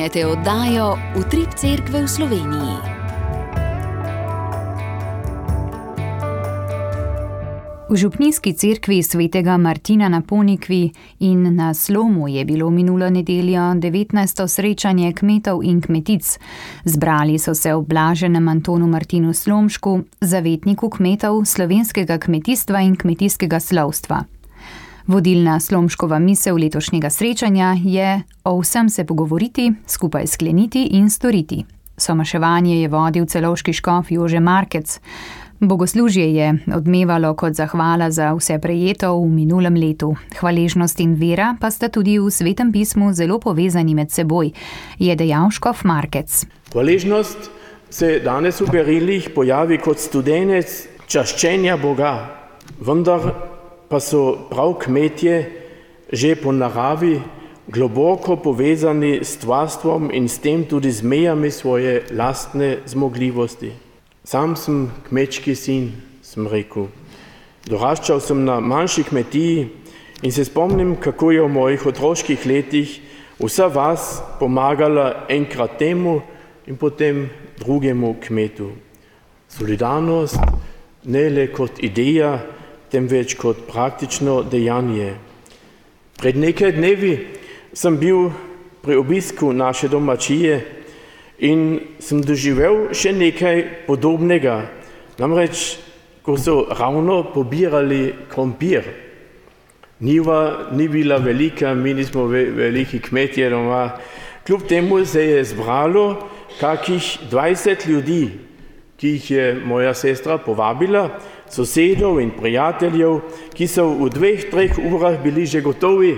Spremljate 0.00 0.26
oddajo 0.26 0.96
Utrip 1.16 1.54
Cerkve 1.56 2.02
v 2.02 2.08
Sloveniji. 2.08 2.76
V 7.88 7.96
župnijski 7.96 8.52
cerkvi 8.52 9.02
svetega 9.02 9.56
Martina 9.56 10.08
na 10.08 10.20
Ponikvi 10.20 10.90
in 11.18 11.54
na 11.56 11.74
Slomu 11.74 12.28
je 12.28 12.44
bilo 12.44 12.70
minulo 12.70 13.10
nedeljo 13.10 13.60
19. 13.60 14.48
srečanje 14.48 15.12
kmetov 15.12 15.60
in 15.64 15.80
kmetic. 15.80 16.38
Zbrali 16.84 17.38
so 17.38 17.54
se 17.54 17.74
ob 17.74 17.88
blaženem 17.88 18.48
Antonu 18.48 18.86
Martinu 18.86 19.32
Slomšku, 19.32 20.00
zavetniku 20.20 20.90
kmetov 20.90 21.44
slovenskega 21.44 22.18
kmetijstva 22.18 22.80
in 22.80 22.96
kmetijskega 22.96 23.60
slovstva. 23.60 24.24
Vodilna 25.06 25.60
Slomškova 25.60 26.18
misel 26.18 26.56
letošnjega 26.56 27.10
srečanja 27.10 27.76
je 27.84 28.22
o 28.44 28.60
vsem 28.60 28.88
se 28.88 29.04
pogovoriti, 29.04 29.72
skupaj 29.86 30.26
skleniti 30.26 30.88
in 30.90 31.10
storiti. 31.10 31.64
Somaševanje 31.96 32.80
je 32.80 32.88
vodil 32.88 33.26
celovški 33.26 33.72
škof 33.72 34.10
Jože 34.10 34.40
Markec. 34.40 35.00
Bogoslužje 35.60 36.34
je 36.34 36.54
odmevalo 36.76 37.34
kot 37.34 37.52
zahvala 37.52 38.10
za 38.10 38.32
vse 38.32 38.58
prejeto 38.58 39.12
v 39.20 39.28
minulem 39.28 39.74
letu. 39.74 40.14
Hvaležnost 40.40 41.00
in 41.00 41.14
vera 41.14 41.56
pa 41.60 41.70
sta 41.70 41.88
tudi 41.88 42.18
v 42.18 42.30
svetem 42.30 42.72
pismu 42.72 43.12
zelo 43.12 43.38
povezani 43.38 43.94
med 43.94 44.10
seboj, 44.10 44.52
je 44.98 45.16
dejal 45.16 45.50
Škof 45.50 45.84
Markec. 45.84 46.46
Hvaležnost 46.72 47.50
se 47.90 48.20
danes 48.24 48.60
v 48.60 48.70
berilih 48.72 49.30
pojavi 49.34 49.78
kot 49.78 49.98
studenec 49.98 50.88
čaščenja 51.06 51.76
Boga, 51.76 52.30
vendar 52.80 53.49
pa 53.90 53.98
so 54.00 54.46
prav 54.50 54.78
kmetje 54.78 55.50
že 56.12 56.34
po 56.38 56.52
naravi 56.52 57.18
globoko 57.66 58.36
povezani 58.36 59.22
s 59.22 59.38
tvastvom 59.42 60.10
in 60.14 60.28
s 60.28 60.38
tem 60.38 60.64
tudi 60.64 60.90
z 60.90 61.02
mejami 61.02 61.50
svoje 61.50 62.06
lastne 62.10 62.78
zmogljivosti. 62.86 63.70
Sam 64.24 64.56
sem 64.56 64.90
kmečki 65.08 65.54
sin, 65.54 65.92
sem 66.22 66.46
rekel. 66.46 66.86
Doraščal 67.66 68.20
sem 68.22 68.42
na 68.44 68.60
manjši 68.60 69.04
kmetiji 69.10 69.68
in 70.22 70.32
se 70.32 70.44
spomnim, 70.44 70.96
kako 70.96 71.30
je 71.30 71.42
v 71.42 71.48
mojih 71.50 71.86
otroških 71.86 72.46
letih 72.46 73.00
vsa 73.38 73.66
vas 73.66 74.22
pomagala 74.38 75.26
enkrat 75.28 75.78
temu 75.78 76.20
in 76.66 76.76
potem 76.76 77.30
drugemu 77.58 78.14
kmetu. 78.22 78.70
Solidarnost 79.48 80.38
ne 81.04 81.28
le 81.30 81.46
kot 81.54 81.82
ideja, 81.82 82.38
temveč 82.90 83.34
kot 83.38 83.66
praktično 83.70 84.42
dejanje. 84.42 85.14
Pred 86.20 86.36
nekaj 86.36 86.72
dnevi 86.76 87.12
sem 87.72 87.96
bil 87.96 88.30
pri 88.82 88.96
obisku 88.96 89.52
naše 89.52 89.88
domačije 89.88 90.60
in 91.46 91.80
sem 91.98 92.22
doživel 92.22 92.90
še 92.92 93.12
nekaj 93.12 93.86
podobnega. 93.86 94.62
Namreč, 95.20 95.78
ko 96.22 96.36
so 96.36 96.66
ravno 96.76 97.22
pobirali 97.34 98.10
krompir, 98.28 98.84
Niva 100.00 100.68
ni 100.72 100.88
bila 100.88 101.16
velika, 101.16 101.74
mi 101.74 101.94
nismo 101.94 102.24
veliki 102.26 102.98
kmetje 102.98 103.50
doma, 103.50 103.90
kljub 104.46 104.62
temu 104.68 105.04
se 105.04 105.24
je 105.26 105.44
zbralo 105.44 106.28
kakih 106.60 107.18
20 107.30 107.88
ljudi, 107.88 108.30
ki 108.96 109.08
jih 109.08 109.30
je 109.30 109.60
moja 109.64 109.94
sestra 109.94 110.38
povabila, 110.38 111.20
sosedov 111.50 112.20
in 112.22 112.30
prijateljev, 112.34 113.20
ki 113.54 113.66
so 113.68 113.88
v 113.98 114.10
dveh, 114.14 114.46
treh 114.50 114.78
urah 114.78 115.18
bili 115.22 115.46
že 115.46 115.60
gotovi 115.60 116.14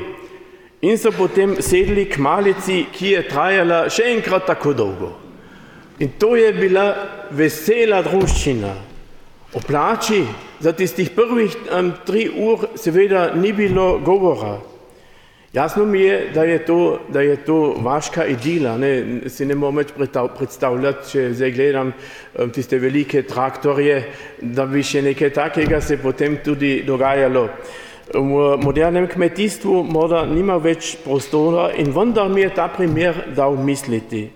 in 0.82 0.98
so 0.98 1.12
potem 1.14 1.56
sedli 1.62 2.08
k 2.10 2.18
malici, 2.18 2.86
ki 2.92 3.14
je 3.14 3.26
trajala 3.28 3.84
še 3.90 4.08
enkrat 4.16 4.46
tako 4.50 4.72
dolgo. 4.74 5.12
In 6.02 6.10
to 6.18 6.34
je 6.36 6.50
bila 6.52 6.86
vesela 7.30 8.02
družščina. 8.02 8.72
O 9.54 9.60
plači 9.60 10.24
za 10.60 10.72
tistih 10.72 11.10
prvih 11.14 11.54
um, 11.70 11.92
tri 12.06 12.26
ur 12.26 12.72
seveda 12.74 13.30
ni 13.36 13.52
bilo 13.52 14.00
govora. 14.02 14.56
Jasno 15.52 15.84
mi 15.84 16.00
je, 16.00 16.30
da 16.34 16.44
je 16.44 16.64
to, 16.64 16.98
da 17.08 17.20
je 17.20 17.36
to 17.36 17.74
vaška 17.78 18.26
idila. 18.26 18.78
Ne? 18.78 19.20
Si 19.28 19.44
ne 19.44 19.54
morem 19.54 19.82
več 19.82 19.90
predstavljati, 20.36 21.08
če 21.10 21.24
zdaj 21.36 21.50
gledam 21.52 21.90
um, 21.92 22.50
tiste 22.50 22.78
velike 22.80 23.20
traktorje, 23.28 23.98
da 24.40 24.64
bi 24.66 24.80
še 24.80 25.02
nekaj 25.04 25.30
takega 25.36 25.80
se 25.84 25.98
potem 26.00 26.38
tudi 26.44 26.78
dogajalo. 26.86 27.48
V 28.14 28.56
modernem 28.64 29.04
kmetijstvu 29.08 29.82
morda 29.84 30.24
nima 30.26 30.56
več 30.56 30.96
prostora 31.04 31.68
in 31.76 31.92
vendar 31.92 32.32
mi 32.32 32.46
je 32.46 32.54
ta 32.56 32.70
primer 32.72 33.26
dal 33.36 33.56
misliti. 33.60 34.30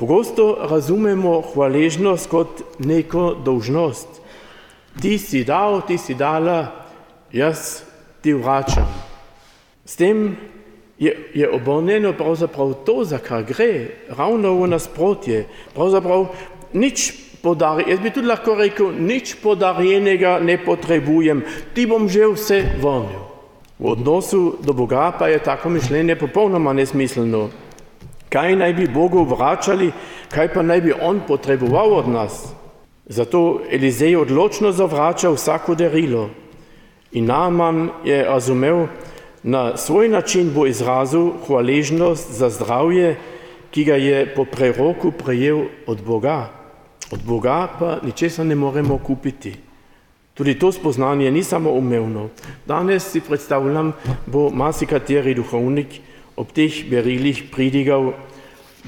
Pogosto 0.00 0.54
razumemo 0.70 1.42
hvaležnost 1.52 2.30
kot 2.32 2.62
neko 2.80 3.34
dolžnost. 3.44 4.22
Ti 5.00 5.18
si 5.20 5.44
dal, 5.44 5.82
ti 5.84 6.00
si 6.00 6.16
dala, 6.16 6.62
jaz 7.32 7.82
ti 8.24 8.32
vračam. 8.32 9.05
S 9.86 9.96
tem 9.96 10.36
je, 10.98 11.14
je 11.34 11.50
obrnjeno 11.50 12.12
pravzaprav 12.12 12.74
to, 12.84 13.04
za 13.04 13.18
kar 13.18 13.44
gre, 13.46 13.86
ravno 14.18 14.54
v 14.58 14.68
nasprotje. 14.68 15.46
Pravzaprav 15.74 16.26
nič 16.72 17.12
podari, 17.42 17.84
jaz 17.90 18.00
bi 18.00 18.10
tudi 18.10 18.26
lahko 18.26 18.56
rekel, 18.58 18.90
nič 18.98 19.36
podarjenega 19.42 20.38
ne 20.42 20.58
potrebujem, 20.58 21.44
ti 21.74 21.86
bom 21.86 22.08
že 22.08 22.26
vse 22.34 22.58
vrnil. 22.82 23.22
V 23.78 23.92
odnosu 23.92 24.56
do 24.64 24.72
Boga 24.72 25.12
pa 25.18 25.28
je 25.28 25.38
tako 25.38 25.68
mišljenje 25.68 26.16
popolnoma 26.16 26.72
nesmiselno. 26.72 27.50
Kaj 28.32 28.56
naj 28.56 28.72
bi 28.72 28.88
Bogu 28.88 29.22
vračali, 29.24 29.92
kaj 30.32 30.48
pa 30.54 30.62
naj 30.62 30.80
bi 30.80 30.92
On 31.00 31.20
potreboval 31.28 31.92
od 31.92 32.08
nas? 32.08 32.56
Zato 33.06 33.60
Elizej 33.70 34.16
odločno 34.16 34.72
zavrača 34.72 35.30
vsako 35.30 35.74
darilo. 35.74 36.30
In 37.12 37.28
Naman 37.28 37.90
je 38.04 38.24
razumel, 38.24 38.86
na 39.46 39.76
svoj 39.76 40.08
način 40.08 40.50
bo 40.54 40.66
izrazil 40.66 41.30
hvaležnost 41.46 42.32
za 42.32 42.50
zdravje, 42.50 43.16
ki 43.70 43.84
ga 43.84 43.94
je 43.94 44.34
po 44.34 44.44
preroku 44.44 45.12
prejel 45.12 45.70
od 45.86 46.02
Boga. 46.02 46.50
Od 47.10 47.22
Boga 47.22 47.68
pa 47.78 47.98
ničesar 48.02 48.46
ne 48.46 48.54
moremo 48.54 48.98
kupiti. 48.98 49.54
Tudi 50.34 50.58
to 50.58 50.72
spoznanje 50.72 51.30
ni 51.30 51.44
samo 51.44 51.70
umevno. 51.70 52.28
Danes 52.66 53.06
si 53.10 53.20
predstavljam, 53.20 53.92
bo 54.26 54.50
marsikateri 54.50 55.34
duhovnik 55.34 56.00
ob 56.36 56.50
teh 56.52 56.82
berilih 56.90 57.44
pridigal, 57.52 58.12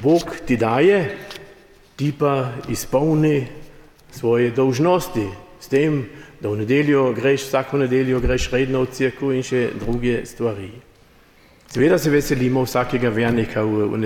Bog 0.02 0.36
ti 0.46 0.56
daje, 0.56 1.16
ti 1.96 2.12
pa 2.18 2.50
izpolni 2.68 3.46
svoje 4.10 4.50
dolžnosti 4.50 5.26
s 5.60 5.68
tem, 5.68 6.06
da 6.40 6.48
v 6.48 6.56
nedeljo 6.56 7.12
greš, 7.12 7.48
vsako 7.48 7.78
nedeljo 7.78 8.20
greš 8.20 8.50
redno 8.50 8.82
v 8.82 8.92
cirku 8.92 9.32
in 9.32 9.42
še 9.42 9.70
druge 9.80 10.22
stvari. 10.26 10.70
Seveda 11.68 11.98
se 11.98 12.10
veselimo 12.10 12.62
vsakega 12.64 13.10
vernika 13.12 13.62
v, 13.62 13.88
v 13.92 13.98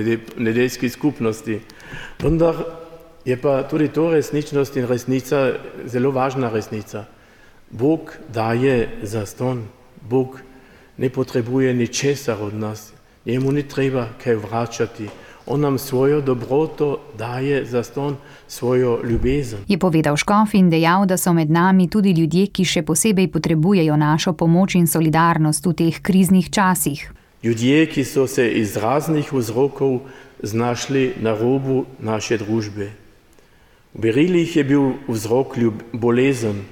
nedeljski 0.43 0.89
skupnosti, 0.91 1.61
vendar 2.23 2.57
je 3.25 3.37
pa 3.39 3.63
tudi 3.71 3.89
to 3.89 4.11
resničnost 4.11 4.77
in 4.77 4.89
resnica 4.91 5.53
zelo 5.87 6.11
važna 6.11 6.51
resnica. 6.51 7.05
Bog 7.71 8.17
daje 8.29 8.89
za 9.03 9.27
ston, 9.27 9.65
Bog 10.01 10.41
ne 10.97 11.09
potrebuje 11.09 11.75
ničesar 11.75 12.43
od 12.43 12.55
nas, 12.55 12.93
njemu 13.27 13.53
ni 13.53 13.63
treba 13.69 14.09
kaj 14.25 14.35
vračati. 14.35 15.09
On 15.47 15.61
nam 15.61 15.79
svojo 15.79 16.21
dobroto 16.21 16.99
daje 17.19 17.65
za 17.65 17.83
ston, 17.83 18.17
svojo 18.49 19.01
ljubezen. 19.05 19.59
Je 19.69 19.79
povedal 19.79 20.17
Škof 20.17 20.55
in 20.55 20.71
dejal, 20.71 21.07
da 21.07 21.17
so 21.17 21.33
med 21.33 21.51
nami 21.51 21.89
tudi 21.91 22.11
ljudje, 22.11 22.47
ki 22.47 22.65
še 22.65 22.83
posebej 22.83 23.27
potrebujejo 23.33 23.97
našo 23.97 24.33
pomoč 24.33 24.75
in 24.79 24.87
solidarnost 24.87 25.67
v 25.67 25.73
teh 25.75 25.99
kriznih 26.03 26.51
časih. 26.51 27.13
Ljudje, 27.43 27.87
ki 27.87 28.05
so 28.05 28.27
se 28.27 28.47
iz 28.47 28.77
raznih 28.77 29.33
vzrokov 29.33 30.01
znašli 30.43 31.15
na 31.21 31.35
robu 31.35 31.85
naše 31.99 32.39
družbe. 32.39 32.93
V 33.95 34.01
berilih 34.01 34.57
je 34.57 34.65
bil 34.65 34.93
vzrok 35.09 35.57
ljub 35.57 35.83
bolezen, 35.93 36.63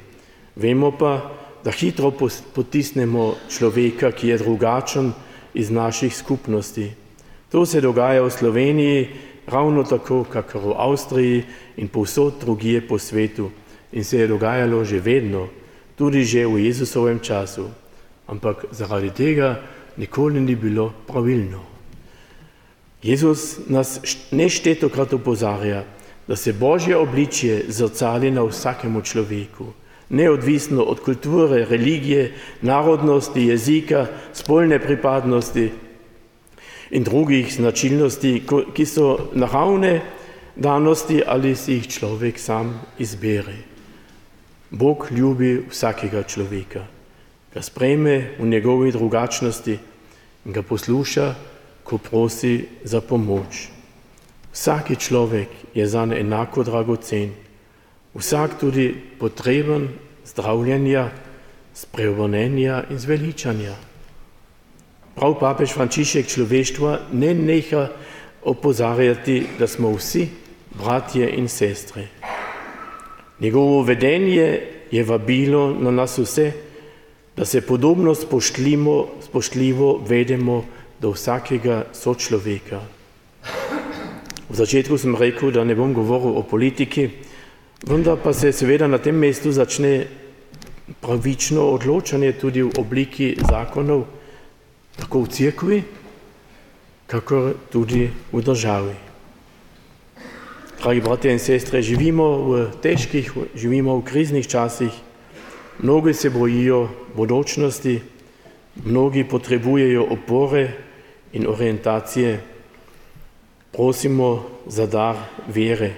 vemo 0.56 0.92
pa, 0.94 1.30
da 1.64 1.70
hitro 1.70 2.12
potisnemo 2.54 3.34
človeka, 3.50 4.12
ki 4.12 4.28
je 4.28 4.38
drugačen 4.38 5.12
iz 5.54 5.70
naših 5.70 6.14
skupnosti. 6.16 6.92
To 7.50 7.66
se 7.66 7.80
dogaja 7.80 8.22
v 8.22 8.30
Sloveniji 8.30 9.08
ravno 9.46 9.82
tako, 9.82 10.24
kakor 10.24 10.62
v 10.62 10.76
Avstriji 10.78 11.44
in 11.76 11.88
povsod 11.88 12.38
drugije 12.40 12.80
po 12.86 12.98
svetu. 12.98 13.50
In 13.92 14.04
se 14.04 14.18
je 14.22 14.30
dogajalo 14.30 14.84
že 14.84 15.00
vedno, 15.00 15.48
tudi 15.98 16.24
že 16.24 16.46
v 16.46 16.62
Jezusovem 16.62 17.18
času. 17.18 17.66
Ampak 18.30 18.70
zaradi 18.70 19.10
tega 19.10 19.58
nikoli 19.98 20.40
ni 20.40 20.54
bilo 20.54 20.94
pravilno. 21.06 21.66
Jezus 23.02 23.66
nas 23.66 23.98
neštetokrat 24.30 25.12
opozarja, 25.12 25.84
da 26.28 26.36
se 26.36 26.52
Božje 26.52 26.96
obličje 26.96 27.64
zrcali 27.68 28.30
na 28.30 28.46
vsakemu 28.46 29.02
človeku 29.02 29.80
neodvisno 30.10 30.82
od 30.82 31.00
kulture, 31.00 31.64
religije, 31.70 32.32
narodnosti, 32.62 33.46
jezika, 33.46 34.06
spolne 34.32 34.78
pripadnosti 34.78 35.70
in 36.90 37.04
drugih 37.04 37.52
značilnosti, 37.54 38.42
ki 38.74 38.86
so 38.86 39.30
naravne 39.34 40.00
danosti 40.56 41.22
ali 41.26 41.56
si 41.56 41.78
jih 41.78 41.88
človek 41.88 42.38
sam 42.38 42.80
izbere. 42.98 43.56
Bog 44.70 45.08
ljubi 45.10 45.64
vsakega 45.70 46.22
človeka, 46.22 46.84
ga 47.54 47.62
sprejme 47.62 48.36
v 48.38 48.46
njegovi 48.46 48.92
drugačnosti 48.92 49.78
in 50.44 50.52
ga 50.52 50.62
posluša, 50.62 51.34
ko 51.84 51.98
prosi 51.98 52.66
za 52.84 53.00
pomoč. 53.00 53.68
Vsaki 54.52 54.96
človek 54.96 55.74
je 55.74 55.86
zanj 55.86 56.14
enako 56.20 56.62
dragocen. 56.62 57.32
Vsak 58.14 58.58
tudi 58.60 58.94
potreben 59.18 59.88
zdravljenja, 60.26 61.10
spreobrnenja 61.74 62.84
in 62.90 62.98
zveličanja. 62.98 63.89
Prav 65.20 65.36
papež 65.36 65.74
Frančišek 65.76 66.24
človeštva 66.32 67.12
ne 67.12 67.34
neha 67.36 67.90
opozarjati, 68.48 69.60
da 69.60 69.68
smo 69.68 69.92
vsi 69.92 70.24
bratje 70.72 71.28
in 71.36 71.48
sestre. 71.48 72.08
Njegovo 73.40 73.82
vedenje 73.84 74.60
je 74.90 75.04
vabilo 75.04 75.74
na 75.76 75.90
nas 75.90 76.18
vse, 76.18 76.52
da 77.36 77.44
se 77.44 77.60
podobno 77.60 78.14
spoštljivo 79.20 80.00
vedemo 80.08 80.64
do 81.00 81.12
vsakega 81.12 81.84
sočloveka. 81.92 82.80
V 84.48 84.56
začetku 84.56 84.98
sem 84.98 85.16
rekel, 85.16 85.52
da 85.52 85.64
ne 85.64 85.76
bom 85.76 85.92
govoril 85.94 86.40
o 86.40 86.42
politiki, 86.42 87.10
Vendar 87.80 88.18
pa 88.20 88.32
se 88.32 88.52
seveda 88.52 88.86
na 88.86 88.98
tem 88.98 89.16
mestu 89.16 89.52
začne 89.52 90.04
pravično 91.00 91.62
odločanje 91.72 92.34
tudi 92.36 92.60
v 92.60 92.76
obliki 92.76 93.36
zakonov, 93.40 94.04
tako 95.00 95.24
v 95.24 95.32
cerkvi, 95.32 95.78
kakor 97.08 97.56
tudi 97.72 98.06
v 98.32 98.38
državi. 98.44 98.94
Dragi 100.80 101.00
bratje 101.00 101.32
in 101.32 101.40
sestre, 101.42 101.82
živimo 101.82 102.26
v 102.48 102.50
težkih, 102.80 103.26
živimo 103.56 103.98
v 103.98 104.06
kriznih 104.06 104.46
časih, 104.46 104.92
mnogi 105.82 106.14
se 106.14 106.30
bojijo 106.30 106.88
bodočnosti, 107.16 108.00
mnogi 108.84 109.24
potrebujejo 109.24 110.06
opore 110.08 110.70
in 111.32 111.46
orientacije. 111.48 112.40
Prosimo 113.72 114.46
za 114.66 114.86
dar 114.86 115.16
vere. 115.48 115.94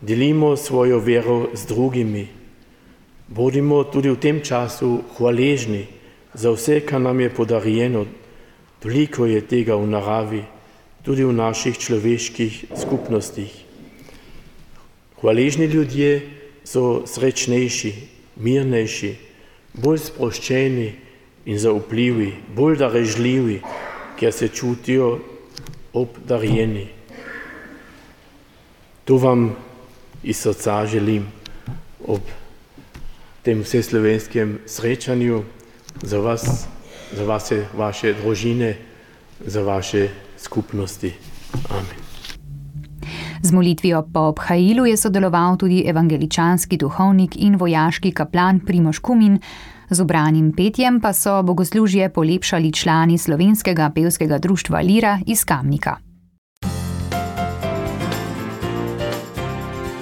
Delimo 0.00 0.56
svojo 0.56 0.98
vero 0.98 1.48
z 1.54 1.66
drugimi. 1.66 2.28
Bodimo 3.28 3.84
tudi 3.84 4.10
v 4.10 4.20
tem 4.20 4.40
času 4.40 5.02
hvaležni 5.16 5.97
za 6.34 6.50
vse, 6.50 6.80
kar 6.80 7.00
nam 7.00 7.20
je 7.20 7.30
podarjeno. 7.30 8.06
Toliko 8.78 9.26
je 9.26 9.40
tega 9.40 9.74
v 9.74 9.86
naravi, 9.90 10.42
tudi 11.02 11.24
v 11.24 11.32
naših 11.32 11.78
človeških 11.78 12.64
skupnostih. 12.78 13.50
Hvaležni 15.20 15.66
ljudje 15.66 16.22
so 16.64 17.02
srečnejši, 17.06 17.92
mirnejši, 18.38 19.12
bolj 19.82 19.98
sproščeni 19.98 20.88
in 21.50 21.58
zaupljivi, 21.58 22.32
bolj 22.54 22.78
darežljivi, 22.78 23.58
ker 24.18 24.32
se 24.32 24.48
čutijo 24.48 25.18
obdarjeni. 25.92 26.86
To 29.04 29.16
vam 29.16 29.56
iz 30.22 30.36
srca 30.36 30.86
želim 30.86 31.26
ob 32.06 32.20
tem 33.42 33.62
vseslovenskem 33.64 34.58
srečanju 34.66 35.42
za 36.02 36.18
vas, 36.18 36.66
za 37.12 37.24
vaše, 37.24 37.64
vaše 37.76 38.14
družine, 38.14 38.76
za 39.46 39.62
vaše 39.62 40.08
skupnosti. 40.36 41.12
Amen. 41.70 42.08
Z 43.42 43.52
molitvijo 43.52 44.02
po 44.12 44.20
obhajilu 44.20 44.86
je 44.86 44.96
sodeloval 44.96 45.56
tudi 45.56 45.84
evangeličanski 45.86 46.76
duhovnik 46.76 47.36
in 47.36 47.56
vojaški 47.56 48.12
kaplan 48.12 48.60
Primoš 48.60 48.98
Kumin, 48.98 49.38
z 49.90 50.00
obranim 50.00 50.52
petjem 50.52 51.00
pa 51.00 51.12
so 51.12 51.42
bogoslužje 51.42 52.08
polepšali 52.08 52.72
člani 52.72 53.18
slovenskega 53.18 53.90
pevskega 53.94 54.38
društva 54.38 54.80
Lira 54.80 55.18
iz 55.26 55.44
Kamnika. 55.44 56.07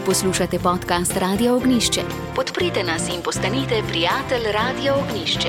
Poslušate 0.07 0.59
podcast 0.59 1.17
Radio 1.17 1.57
Ognišče. 1.57 2.01
Podprite 2.35 2.83
nas 2.85 3.09
in 3.09 3.23
postanite 3.23 3.83
prijatelj 3.89 4.53
Radio 4.53 4.95
Ognišče. 4.95 5.49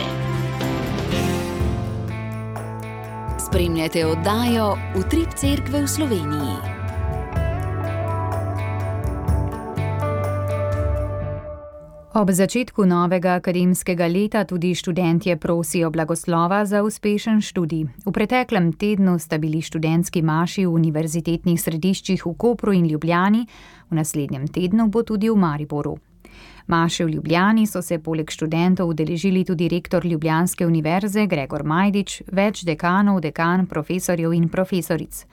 Spremljate 3.48 4.06
oddajo 4.06 4.78
Utrip 5.00 5.30
Cerkve 5.36 5.82
v 5.82 5.88
Sloveniji. 5.88 6.77
Ob 12.18 12.32
začetku 12.34 12.82
novega 12.86 13.36
akademskega 13.38 14.08
leta 14.10 14.42
tudi 14.42 14.74
študentje 14.76 15.36
prosijo 15.38 15.92
blagoslova 15.94 16.66
za 16.66 16.82
uspešen 16.84 17.42
študij. 17.42 17.86
V 18.06 18.12
preteklem 18.12 18.74
tednu 18.74 19.20
sta 19.20 19.38
bili 19.38 19.62
študentski 19.62 20.22
maši 20.22 20.66
v 20.66 20.74
univerzitetnih 20.74 21.62
središčih 21.62 22.26
v 22.26 22.34
Kopru 22.34 22.74
in 22.74 22.90
Ljubljani, 22.90 23.46
v 23.90 23.96
naslednjem 23.96 24.48
tednu 24.48 24.90
bo 24.90 25.04
tudi 25.04 25.30
v 25.30 25.38
Mariboru. 25.38 25.98
Maše 26.68 27.06
v 27.06 27.10
Ljubljani 27.10 27.68
so 27.68 27.82
se 27.82 28.00
poleg 28.00 28.32
študentov 28.32 28.90
udeležili 28.90 29.46
tudi 29.46 29.70
rektor 29.70 30.06
Ljubljanske 30.06 30.68
univerze 30.68 31.26
Gregor 31.28 31.64
Majdič, 31.64 32.22
več 32.28 32.66
dekanov, 32.68 33.22
dekan, 33.22 33.66
profesorjev 33.66 34.34
in 34.34 34.50
profesoric. 34.50 35.26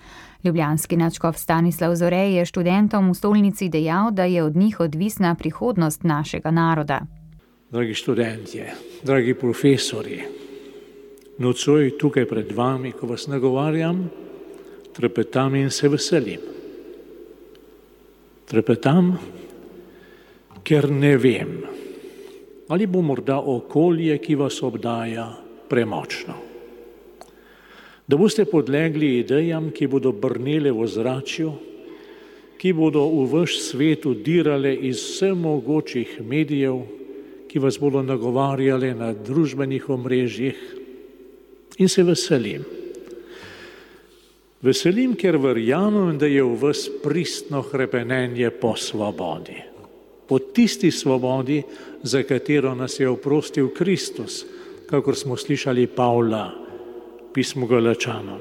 Ljubljanski 0.45 0.97
načkov 0.97 1.33
Stanislav 1.33 1.95
Zorej 1.97 2.37
je 2.37 2.45
študentom 2.45 3.11
v 3.11 3.15
stolnici 3.15 3.69
dejal, 3.69 4.11
da 4.11 4.25
je 4.25 4.43
od 4.43 4.57
njih 4.57 4.81
odvisna 4.81 5.35
prihodnost 5.35 6.05
našega 6.05 6.51
naroda. 6.51 7.01
Dragi 7.71 7.95
študentje, 7.95 8.75
dragi 9.03 9.35
profesori, 9.35 10.23
nocoj 11.39 11.99
tukaj 11.99 12.29
pred 12.29 12.53
vami, 12.53 12.93
ko 12.93 13.07
vas 13.07 13.27
nagovarjam, 13.27 14.11
trepetam 14.95 15.55
in 15.55 15.71
se 15.71 15.89
veselim. 15.89 16.41
Trepetam, 18.47 19.17
ker 20.65 20.89
ne 20.91 21.15
vem, 21.21 21.61
ali 22.73 22.87
bo 22.87 23.05
morda 23.05 23.39
okolje, 23.39 24.17
ki 24.19 24.41
vas 24.41 24.63
obdaja, 24.65 25.29
premočno 25.69 26.55
da 28.07 28.17
boste 28.17 28.45
podlegli 28.45 29.19
idejam, 29.19 29.71
ki 29.73 29.89
bodo 29.89 30.13
brnele 30.13 30.73
v 30.73 30.85
ozračju, 30.85 31.53
ki 32.61 32.73
bodo 32.77 33.05
v 33.09 33.25
vaš 33.33 33.59
svet 33.61 34.05
udirale 34.07 34.75
iz 34.75 35.01
vseh 35.01 35.35
mogočih 35.37 36.21
medijev, 36.21 36.85
ki 37.49 37.63
vas 37.63 37.79
bodo 37.81 38.03
nagovarjale 38.03 38.93
na 38.95 39.13
družbenih 39.15 39.89
omrežjih 39.89 40.59
in 41.79 41.89
se 41.89 42.03
veselim. 42.03 42.65
Veselim, 44.65 45.13
ker 45.17 45.37
verjamem, 45.37 46.17
da 46.19 46.27
je 46.27 46.43
v 46.43 46.57
vas 46.57 46.87
pristno 47.03 47.61
hrepenenje 47.63 48.49
po 48.61 48.73
svobodi. 48.77 49.74
Po 50.29 50.39
tisti 50.39 50.91
svobodi, 50.91 51.63
za 52.03 52.23
katero 52.23 52.75
nas 52.75 53.01
je 53.01 53.09
oprostil 53.09 53.69
Kristus, 53.75 54.45
kakor 54.87 55.17
smo 55.17 55.37
slišali 55.37 55.87
Pavla 55.87 56.65
pismo 57.35 57.67
Galačanom. 57.67 58.41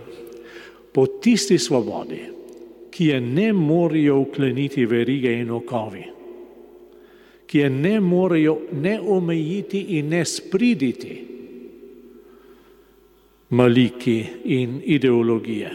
Po 0.94 1.08
tisti 1.08 1.58
svobodi, 1.58 2.22
ki 2.94 3.06
je 3.06 3.22
ne 3.22 3.54
morejo 3.54 4.20
ukleniti 4.22 4.86
verige 4.86 5.34
in 5.34 5.52
okovi, 5.52 6.04
ki 7.50 7.60
je 7.60 7.70
ne 7.70 8.00
morejo 8.00 8.60
ne 8.72 9.00
omejiti 9.02 9.82
in 9.98 10.10
ne 10.14 10.26
spriditi 10.26 11.16
maliki 13.50 14.26
in 14.44 14.82
ideologije. 14.86 15.72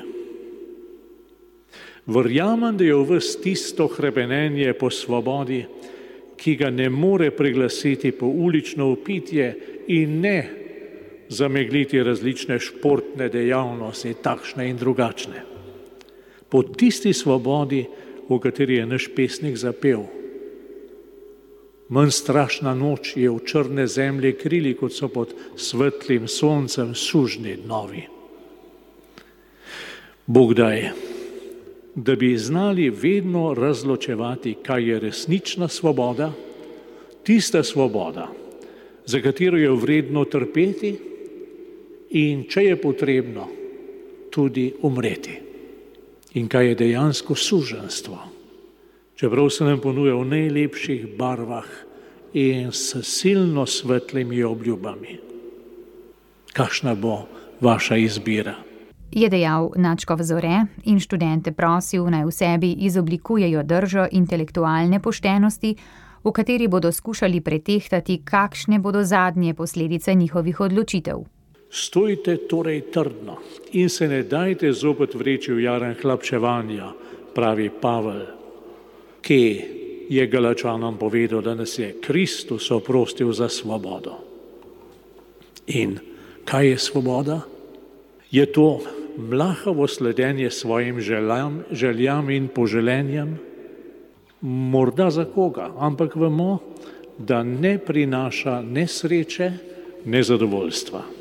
Verjamem, 2.06 2.76
da 2.76 2.84
je 2.84 2.94
v 2.94 3.04
vas 3.04 3.34
tisto 3.42 3.86
hrepenenje 3.86 4.72
po 4.72 4.90
svobodi, 4.90 5.64
ki 6.38 6.56
ga 6.56 6.70
ne 6.70 6.88
more 6.88 7.30
priglasiti 7.30 8.12
po 8.12 8.26
ulično 8.26 8.90
upitje 8.92 9.54
in 9.88 10.20
ne 10.20 10.38
zamegliti 11.28 12.02
različne 12.02 12.58
športne 12.58 13.28
dejavnosti, 13.28 14.14
takšne 14.22 14.68
in 14.70 14.76
drugačne. 14.76 15.42
Po 16.48 16.62
tisti 16.62 17.12
svobodi, 17.12 17.84
v 18.28 18.38
kateri 18.40 18.78
je 18.80 18.86
naš 18.86 19.08
pesnik 19.16 19.56
zapel. 19.56 20.06
Manj 21.88 22.12
strašna 22.12 22.74
noč 22.76 23.14
je 23.16 23.30
v 23.30 23.40
črne 23.44 23.86
zemlje 23.88 24.34
krili, 24.36 24.74
kot 24.76 24.92
so 24.92 25.08
pod 25.08 25.32
svetlim 25.56 26.28
soncem 26.28 26.94
sužni 26.94 27.56
dnovi. 27.56 28.04
Bog 30.26 30.52
daj, 30.54 30.90
da 31.94 32.14
bi 32.14 32.36
znali 32.36 32.90
vedno 32.90 33.54
razločevati, 33.54 34.54
kaj 34.62 34.88
je 34.88 35.00
resnična 35.00 35.68
svoboda, 35.68 36.32
tista 37.22 37.62
svoboda, 37.62 38.28
za 39.06 39.20
katero 39.20 39.58
je 39.58 39.70
vredno 39.70 40.24
trpeti 40.24 40.96
in, 42.10 42.44
če 42.48 42.64
je 42.64 42.76
potrebno, 42.80 43.48
tudi 44.30 44.72
umreti. 44.82 45.38
In 46.34 46.48
kaj 46.48 46.68
je 46.68 46.74
dejansko 46.74 47.34
suženstvo, 47.34 48.18
čeprav 49.16 49.50
se 49.50 49.64
nam 49.64 49.80
ponuja 49.80 50.14
v 50.14 50.28
najlepših 50.28 51.06
barvah 51.16 51.68
in 52.32 52.72
s 52.72 53.00
silno 53.02 53.66
svetlimi 53.66 54.42
obljubami. 54.44 55.18
Kakšna 56.52 56.94
bo 56.94 57.24
vaša 57.60 57.96
izbira? 57.96 58.67
Je 59.12 59.28
dejal 59.28 59.70
Načkov 59.76 60.20
Zore 60.22 60.66
in 60.84 61.00
študente 61.00 61.52
prosil 61.52 62.04
naj 62.12 62.24
v 62.28 62.32
sebi 62.32 62.72
izoblikujejo 62.84 63.62
držo 63.62 64.04
intelektualne 64.12 65.00
poštenosti, 65.00 65.76
v 66.24 66.32
kateri 66.32 66.68
bodo 66.68 66.92
skušali 66.92 67.40
pretehtati, 67.40 68.20
kakšne 68.24 68.78
bodo 68.78 69.04
zadnje 69.04 69.54
posledice 69.54 70.14
njihovih 70.14 70.60
odločitev. 70.60 71.24
Stojite 71.70 72.36
torej 72.48 72.80
trdno 72.92 73.36
in 73.72 73.88
se 73.88 74.08
ne 74.08 74.22
dajte 74.22 74.72
zopet 74.72 75.14
vreči 75.14 75.52
v 75.52 75.62
jaren 75.64 75.96
hlapčevanja, 76.02 76.92
pravi 77.34 77.70
Pavel, 77.80 78.22
ki 79.20 79.64
je 80.08 80.26
Galačanom 80.26 80.96
povedal, 80.96 81.40
da 81.40 81.54
nas 81.54 81.78
je 81.78 81.94
Kristus 82.00 82.70
oprostil 82.70 83.32
za 83.32 83.48
svobodo. 83.48 84.16
In 85.66 85.98
kaj 86.44 86.68
je 86.68 86.78
svoboda? 86.78 87.40
Je 88.30 88.46
to 88.52 88.80
mlahavo 89.18 89.86
sledenje 89.86 90.50
svojim 90.50 91.00
željam, 91.00 91.62
željam 91.70 92.30
in 92.30 92.48
poželenjem? 92.48 93.38
Morda 94.40 95.10
za 95.10 95.24
koga, 95.24 95.74
ampak 95.78 96.16
vemo, 96.16 96.58
da 97.18 97.42
ne 97.42 97.78
prinaša 97.78 98.62
nesreče, 98.62 99.52
nezadovoljstva 100.04 101.18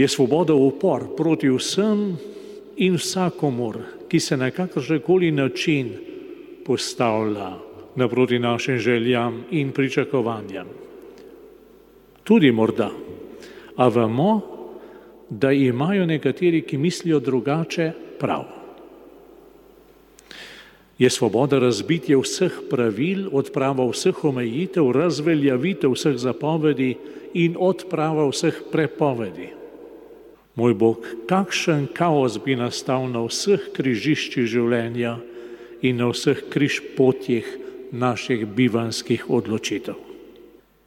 je 0.00 0.08
svoboda 0.08 0.54
upor 0.54 1.04
proti 1.16 1.50
vsem 1.52 2.16
in 2.76 2.96
vsakomur, 2.96 3.76
ki 4.08 4.20
se 4.20 4.36
na 4.36 4.50
kakršenkoli 4.50 5.30
način 5.30 5.92
postavlja 6.64 7.52
naproti 7.96 8.38
našim 8.38 8.78
željam 8.78 9.44
in 9.50 9.72
pričakovanjem. 9.72 10.66
Tudi 12.24 12.52
morda, 12.52 12.90
a 13.76 13.88
vemo, 13.88 14.40
da 15.30 15.52
imajo 15.52 16.06
nekateri, 16.06 16.62
ki 16.62 16.78
mislijo 16.78 17.20
drugače, 17.20 17.92
prav. 18.18 18.44
Je 20.98 21.10
svoboda 21.10 21.58
razbitja 21.58 22.18
vseh 22.18 22.58
pravil, 22.70 23.28
odprava 23.32 23.86
vseh 23.88 24.24
omejitev, 24.24 24.90
razveljavitev 24.92 25.94
vseh 25.96 26.18
zapovedi 26.20 26.96
in 27.34 27.56
odprava 27.58 28.26
vseh 28.28 28.58
prepovedi. 28.72 29.48
Moj 30.54 30.74
Bog, 30.74 31.06
kakšen 31.26 31.86
kaos 31.94 32.36
bi 32.44 32.56
nastal 32.58 33.06
na 33.08 33.22
vseh 33.24 33.70
križiščih 33.72 34.44
življenja 34.44 35.16
in 35.80 36.02
na 36.02 36.10
vseh 36.10 36.42
križpotjih 36.52 37.48
naših 37.92 38.44
bivanskih 38.44 39.30
odločitev. 39.30 39.96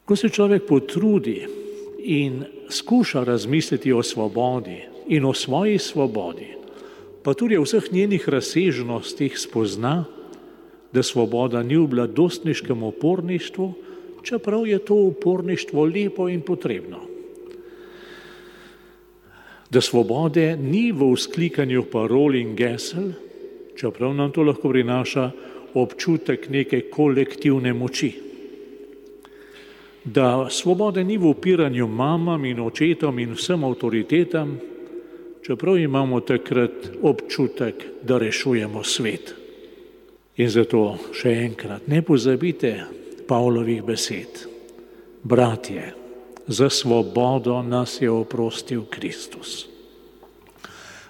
Ko 0.05 0.15
se 0.19 0.29
človek 0.29 0.67
potrudi 0.67 1.62
in 2.03 2.43
skuša 2.69 3.23
razmisliti 3.23 3.93
o 3.93 4.03
svobodi 4.03 4.81
in 5.07 5.25
o 5.25 5.33
svoji 5.33 5.79
svobodi, 5.79 6.47
pa 7.23 7.33
tudi 7.33 7.57
o 7.57 7.63
vseh 7.63 7.91
njenih 7.91 8.29
razsežnostih 8.29 9.39
spozna, 9.39 10.05
da 10.93 11.03
svoboda 11.03 11.63
ni 11.63 11.77
v 11.77 11.87
mladostniškem 11.87 12.83
uporništvu, 12.83 13.73
čeprav 14.23 14.67
je 14.67 14.79
to 14.79 14.95
uporništvo 14.95 15.85
lepo 15.85 16.29
in 16.29 16.41
potrebno 16.41 17.13
da 19.73 19.81
svobode 19.81 20.57
ni 20.57 20.91
v 20.91 21.07
usklikanju 21.09 21.87
parol 21.89 22.35
in 22.37 22.53
gesel, 22.55 23.09
čeprav 23.75 24.13
nam 24.13 24.29
to 24.31 24.43
lahko 24.45 24.69
prinaša 24.69 25.31
občutek 25.73 26.45
neke 26.49 26.83
kolektivne 26.93 27.73
moči. 27.73 28.11
Da 30.03 30.47
svobode 30.49 31.03
ni 31.03 31.17
v 31.17 31.31
upiranju 31.31 31.87
mamam 31.87 32.45
in 32.45 32.59
očetom 32.59 33.19
in 33.19 33.33
vsem 33.33 33.63
avtoritetam, 33.63 34.59
čeprav 35.45 35.77
imamo 35.79 36.19
takrat 36.19 36.91
občutek, 37.01 38.03
da 38.03 38.17
rešujemo 38.17 38.83
svet. 38.83 39.35
In 40.37 40.49
zato 40.49 40.97
še 41.15 41.31
enkrat 41.45 41.87
ne 41.87 42.01
pozabite 42.01 42.83
Pavlovih 43.27 43.83
besed. 43.83 44.47
Bratje, 45.23 45.93
za 46.47 46.69
svobodo 46.69 47.61
nas 47.63 48.01
je 48.01 48.11
oprostil 48.11 48.83
Kristus. 48.89 49.69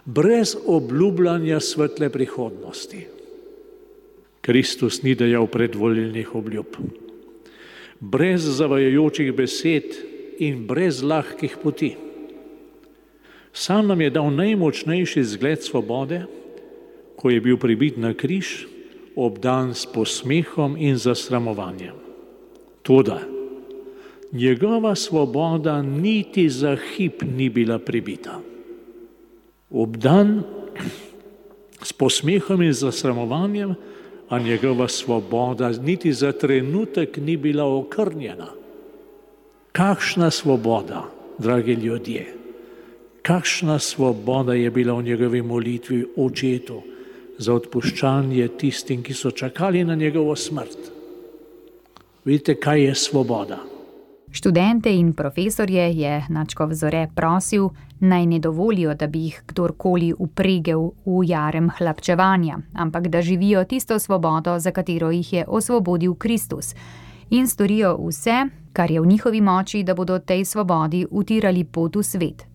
Brez 0.05 0.57
obljubljanja 0.65 1.59
svetle 1.59 2.09
prihodnosti. 2.09 3.07
Kristus 4.41 5.01
ni 5.01 5.15
dejal 5.15 5.47
predvolilnih 5.47 6.35
obljub. 6.35 6.77
Brez 8.03 8.43
zavajajočih 8.43 9.31
besed 9.31 9.95
in 10.43 10.65
brez 10.67 10.99
lahkih 10.99 11.55
poti. 11.63 11.95
Sam 13.53 13.87
nam 13.87 14.01
je 14.01 14.09
dal 14.09 14.27
najmočnejši 14.33 15.23
zgled 15.23 15.63
svobode, 15.63 16.25
ko 17.15 17.29
je 17.29 17.39
bil 17.39 17.57
pribit 17.57 17.95
na 17.97 18.11
križ, 18.11 18.65
obdan 19.15 19.71
s 19.71 19.85
posmehom 19.85 20.75
in 20.75 20.97
zasramovanjem. 20.97 21.95
Toda, 22.83 23.21
njegova 24.31 24.95
svoboda 24.95 25.81
niti 25.81 26.49
za 26.49 26.75
hip 26.75 27.21
ni 27.21 27.49
bila 27.49 27.79
pribita. 27.79 28.41
Obdan 29.71 30.43
s 31.83 31.93
posmehom 31.93 32.61
in 32.61 32.73
zasramovanjem, 32.73 33.75
a 34.33 34.39
njegova 34.39 34.87
svoboda 34.87 35.69
niti 35.69 36.13
za 36.13 36.31
trenutek 36.31 37.17
ni 37.17 37.37
bila 37.37 37.77
okrnjena. 37.77 38.47
Kakšna 39.71 40.31
svoboda, 40.31 41.03
dragi 41.37 41.73
ljudje, 41.73 42.33
kakšna 43.21 43.79
svoboda 43.79 44.53
je 44.53 44.71
bila 44.71 44.93
v 44.93 45.03
njegovi 45.03 45.41
molitvi 45.41 46.05
očetu 46.17 46.81
za 47.37 47.53
odpuščanje 47.53 48.47
tistim, 48.57 49.03
ki 49.03 49.13
so 49.13 49.31
čakali 49.31 49.83
na 49.83 49.95
njegovo 49.95 50.35
smrt. 50.35 50.77
Vidite, 52.25 52.55
kaj 52.55 52.83
je 52.83 52.95
svoboda? 52.95 53.59
Študente 54.33 54.89
in 54.89 55.13
profesorje 55.13 55.93
je 55.93 56.25
Načkov 56.29 56.73
Zore 56.73 57.07
prosil, 57.15 57.69
naj 57.99 58.25
ne 58.25 58.39
dovolijo, 58.39 58.95
da 58.97 59.07
bi 59.07 59.19
jih 59.19 59.43
kdorkoli 59.45 60.13
upregel 60.17 60.89
v 61.05 61.21
jarem 61.29 61.69
hlapčevanja, 61.69 62.57
ampak 62.73 63.07
da 63.07 63.21
živijo 63.21 63.63
tisto 63.63 63.99
svobodo, 63.99 64.59
za 64.59 64.71
katero 64.71 65.11
jih 65.11 65.33
je 65.33 65.45
osvobodil 65.47 66.15
Kristus, 66.15 66.73
in 67.29 67.47
storijo 67.47 67.93
vse, 68.07 68.49
kar 68.73 68.91
je 68.91 69.01
v 69.01 69.05
njihovi 69.05 69.41
moči, 69.41 69.83
da 69.83 69.93
bodo 69.93 70.19
tej 70.19 70.45
svobodi 70.45 71.05
utirali 71.11 71.63
pot 71.63 71.95
v 71.95 72.03
svet. 72.03 72.52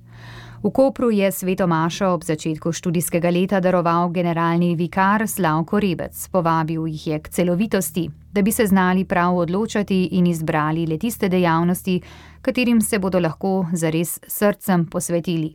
V 0.63 0.71
Kopru 0.71 1.11
je 1.11 1.33
sveto 1.33 1.67
Mašo 1.67 2.09
ob 2.15 2.25
začetku 2.25 2.73
študijskega 2.73 3.31
leta 3.31 3.61
daroval 3.61 4.11
generalni 4.11 4.75
vikar 4.75 5.23
Slavko 5.29 5.79
Rebec. 5.81 6.29
Povabil 6.33 6.87
jih 6.87 7.07
je 7.07 7.19
k 7.23 7.29
celovitosti, 7.29 8.09
da 8.33 8.43
bi 8.43 8.53
se 8.53 8.67
znali 8.67 9.05
prav 9.05 9.37
odločati 9.37 10.09
in 10.19 10.27
izbrali 10.27 10.87
le 10.87 10.99
tiste 10.99 11.29
dejavnosti, 11.29 12.01
katerim 12.43 12.81
se 12.81 12.99
bodo 12.99 13.21
lahko 13.21 13.67
zares 13.73 14.19
srcem 14.27 14.87
posvetili. 14.87 15.55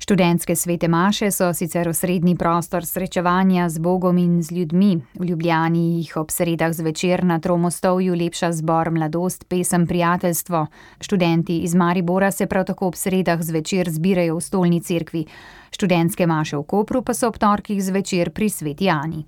Študentske 0.00 0.56
svete 0.56 0.88
maše 0.88 1.30
so 1.30 1.52
sicer 1.54 1.88
osrednji 1.88 2.36
prostor 2.36 2.86
srečevanja 2.86 3.68
z 3.68 3.78
Bogom 3.78 4.18
in 4.18 4.42
z 4.42 4.52
ljudmi. 4.52 5.00
V 5.14 5.24
Ljubljani 5.24 5.98
jih 5.98 6.16
ob 6.16 6.30
sredah 6.30 6.72
zvečer 6.72 7.24
na 7.24 7.38
Tromostovju 7.38 8.14
lepša 8.14 8.52
zbor 8.52 8.90
Mladost, 8.90 9.44
pesem 9.48 9.86
Prijateljstvo. 9.86 10.66
Študenti 11.00 11.58
iz 11.58 11.74
Maribora 11.74 12.30
se 12.30 12.46
prav 12.46 12.64
tako 12.64 12.86
ob 12.86 12.94
sredah 12.94 13.42
zvečer 13.42 13.90
zbirajo 13.90 14.36
v 14.36 14.40
stolni 14.40 14.80
cerkvi. 14.80 15.24
Študentske 15.70 16.26
maše 16.26 16.56
v 16.56 16.62
Kopru 16.62 17.02
pa 17.02 17.14
so 17.14 17.28
ob 17.28 17.38
torkih 17.38 17.84
zvečer 17.84 18.30
pri 18.30 18.48
sveti 18.48 18.84
Jani. 18.84 19.24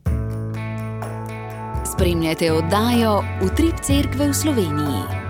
Spremljate 1.85 2.53
oddajo 2.53 3.21
Utrip 3.45 3.81
cerkve 3.83 4.29
v 4.29 4.35
Sloveniji. 4.35 5.22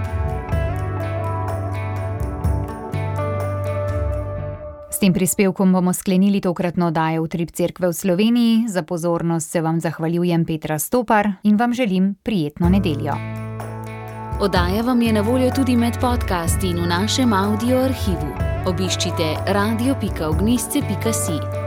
Tem 5.03 5.13
prispevkom 5.13 5.73
bomo 5.73 5.93
sklenili 5.93 6.41
tokratno 6.41 6.87
oddajo 6.87 7.25
v 7.25 7.29
Trip 7.29 7.51
Cerkve 7.51 7.91
v 7.91 7.93
Sloveniji. 7.93 8.69
Za 8.69 8.83
pozornost 8.83 9.51
se 9.51 9.61
vam 9.61 9.81
zahvaljujem 9.81 10.45
Petra 10.47 10.79
Stopar 10.79 11.29
in 11.43 11.57
vam 11.57 11.75
želim 11.75 12.15
prijetno 12.23 12.69
nedeljo. 12.69 13.15
Oddaja 14.41 14.83
vam 14.83 15.03
je 15.03 15.13
na 15.13 15.21
voljo 15.21 15.51
tudi 15.51 15.77
med 15.77 15.99
podcasti 16.01 16.71
in 16.71 16.77
v 16.77 16.87
našem 16.87 17.33
audio 17.33 17.83
arhivu. 17.83 18.31
Obiščite 18.67 19.37
radio.ognisce.si. 19.47 21.62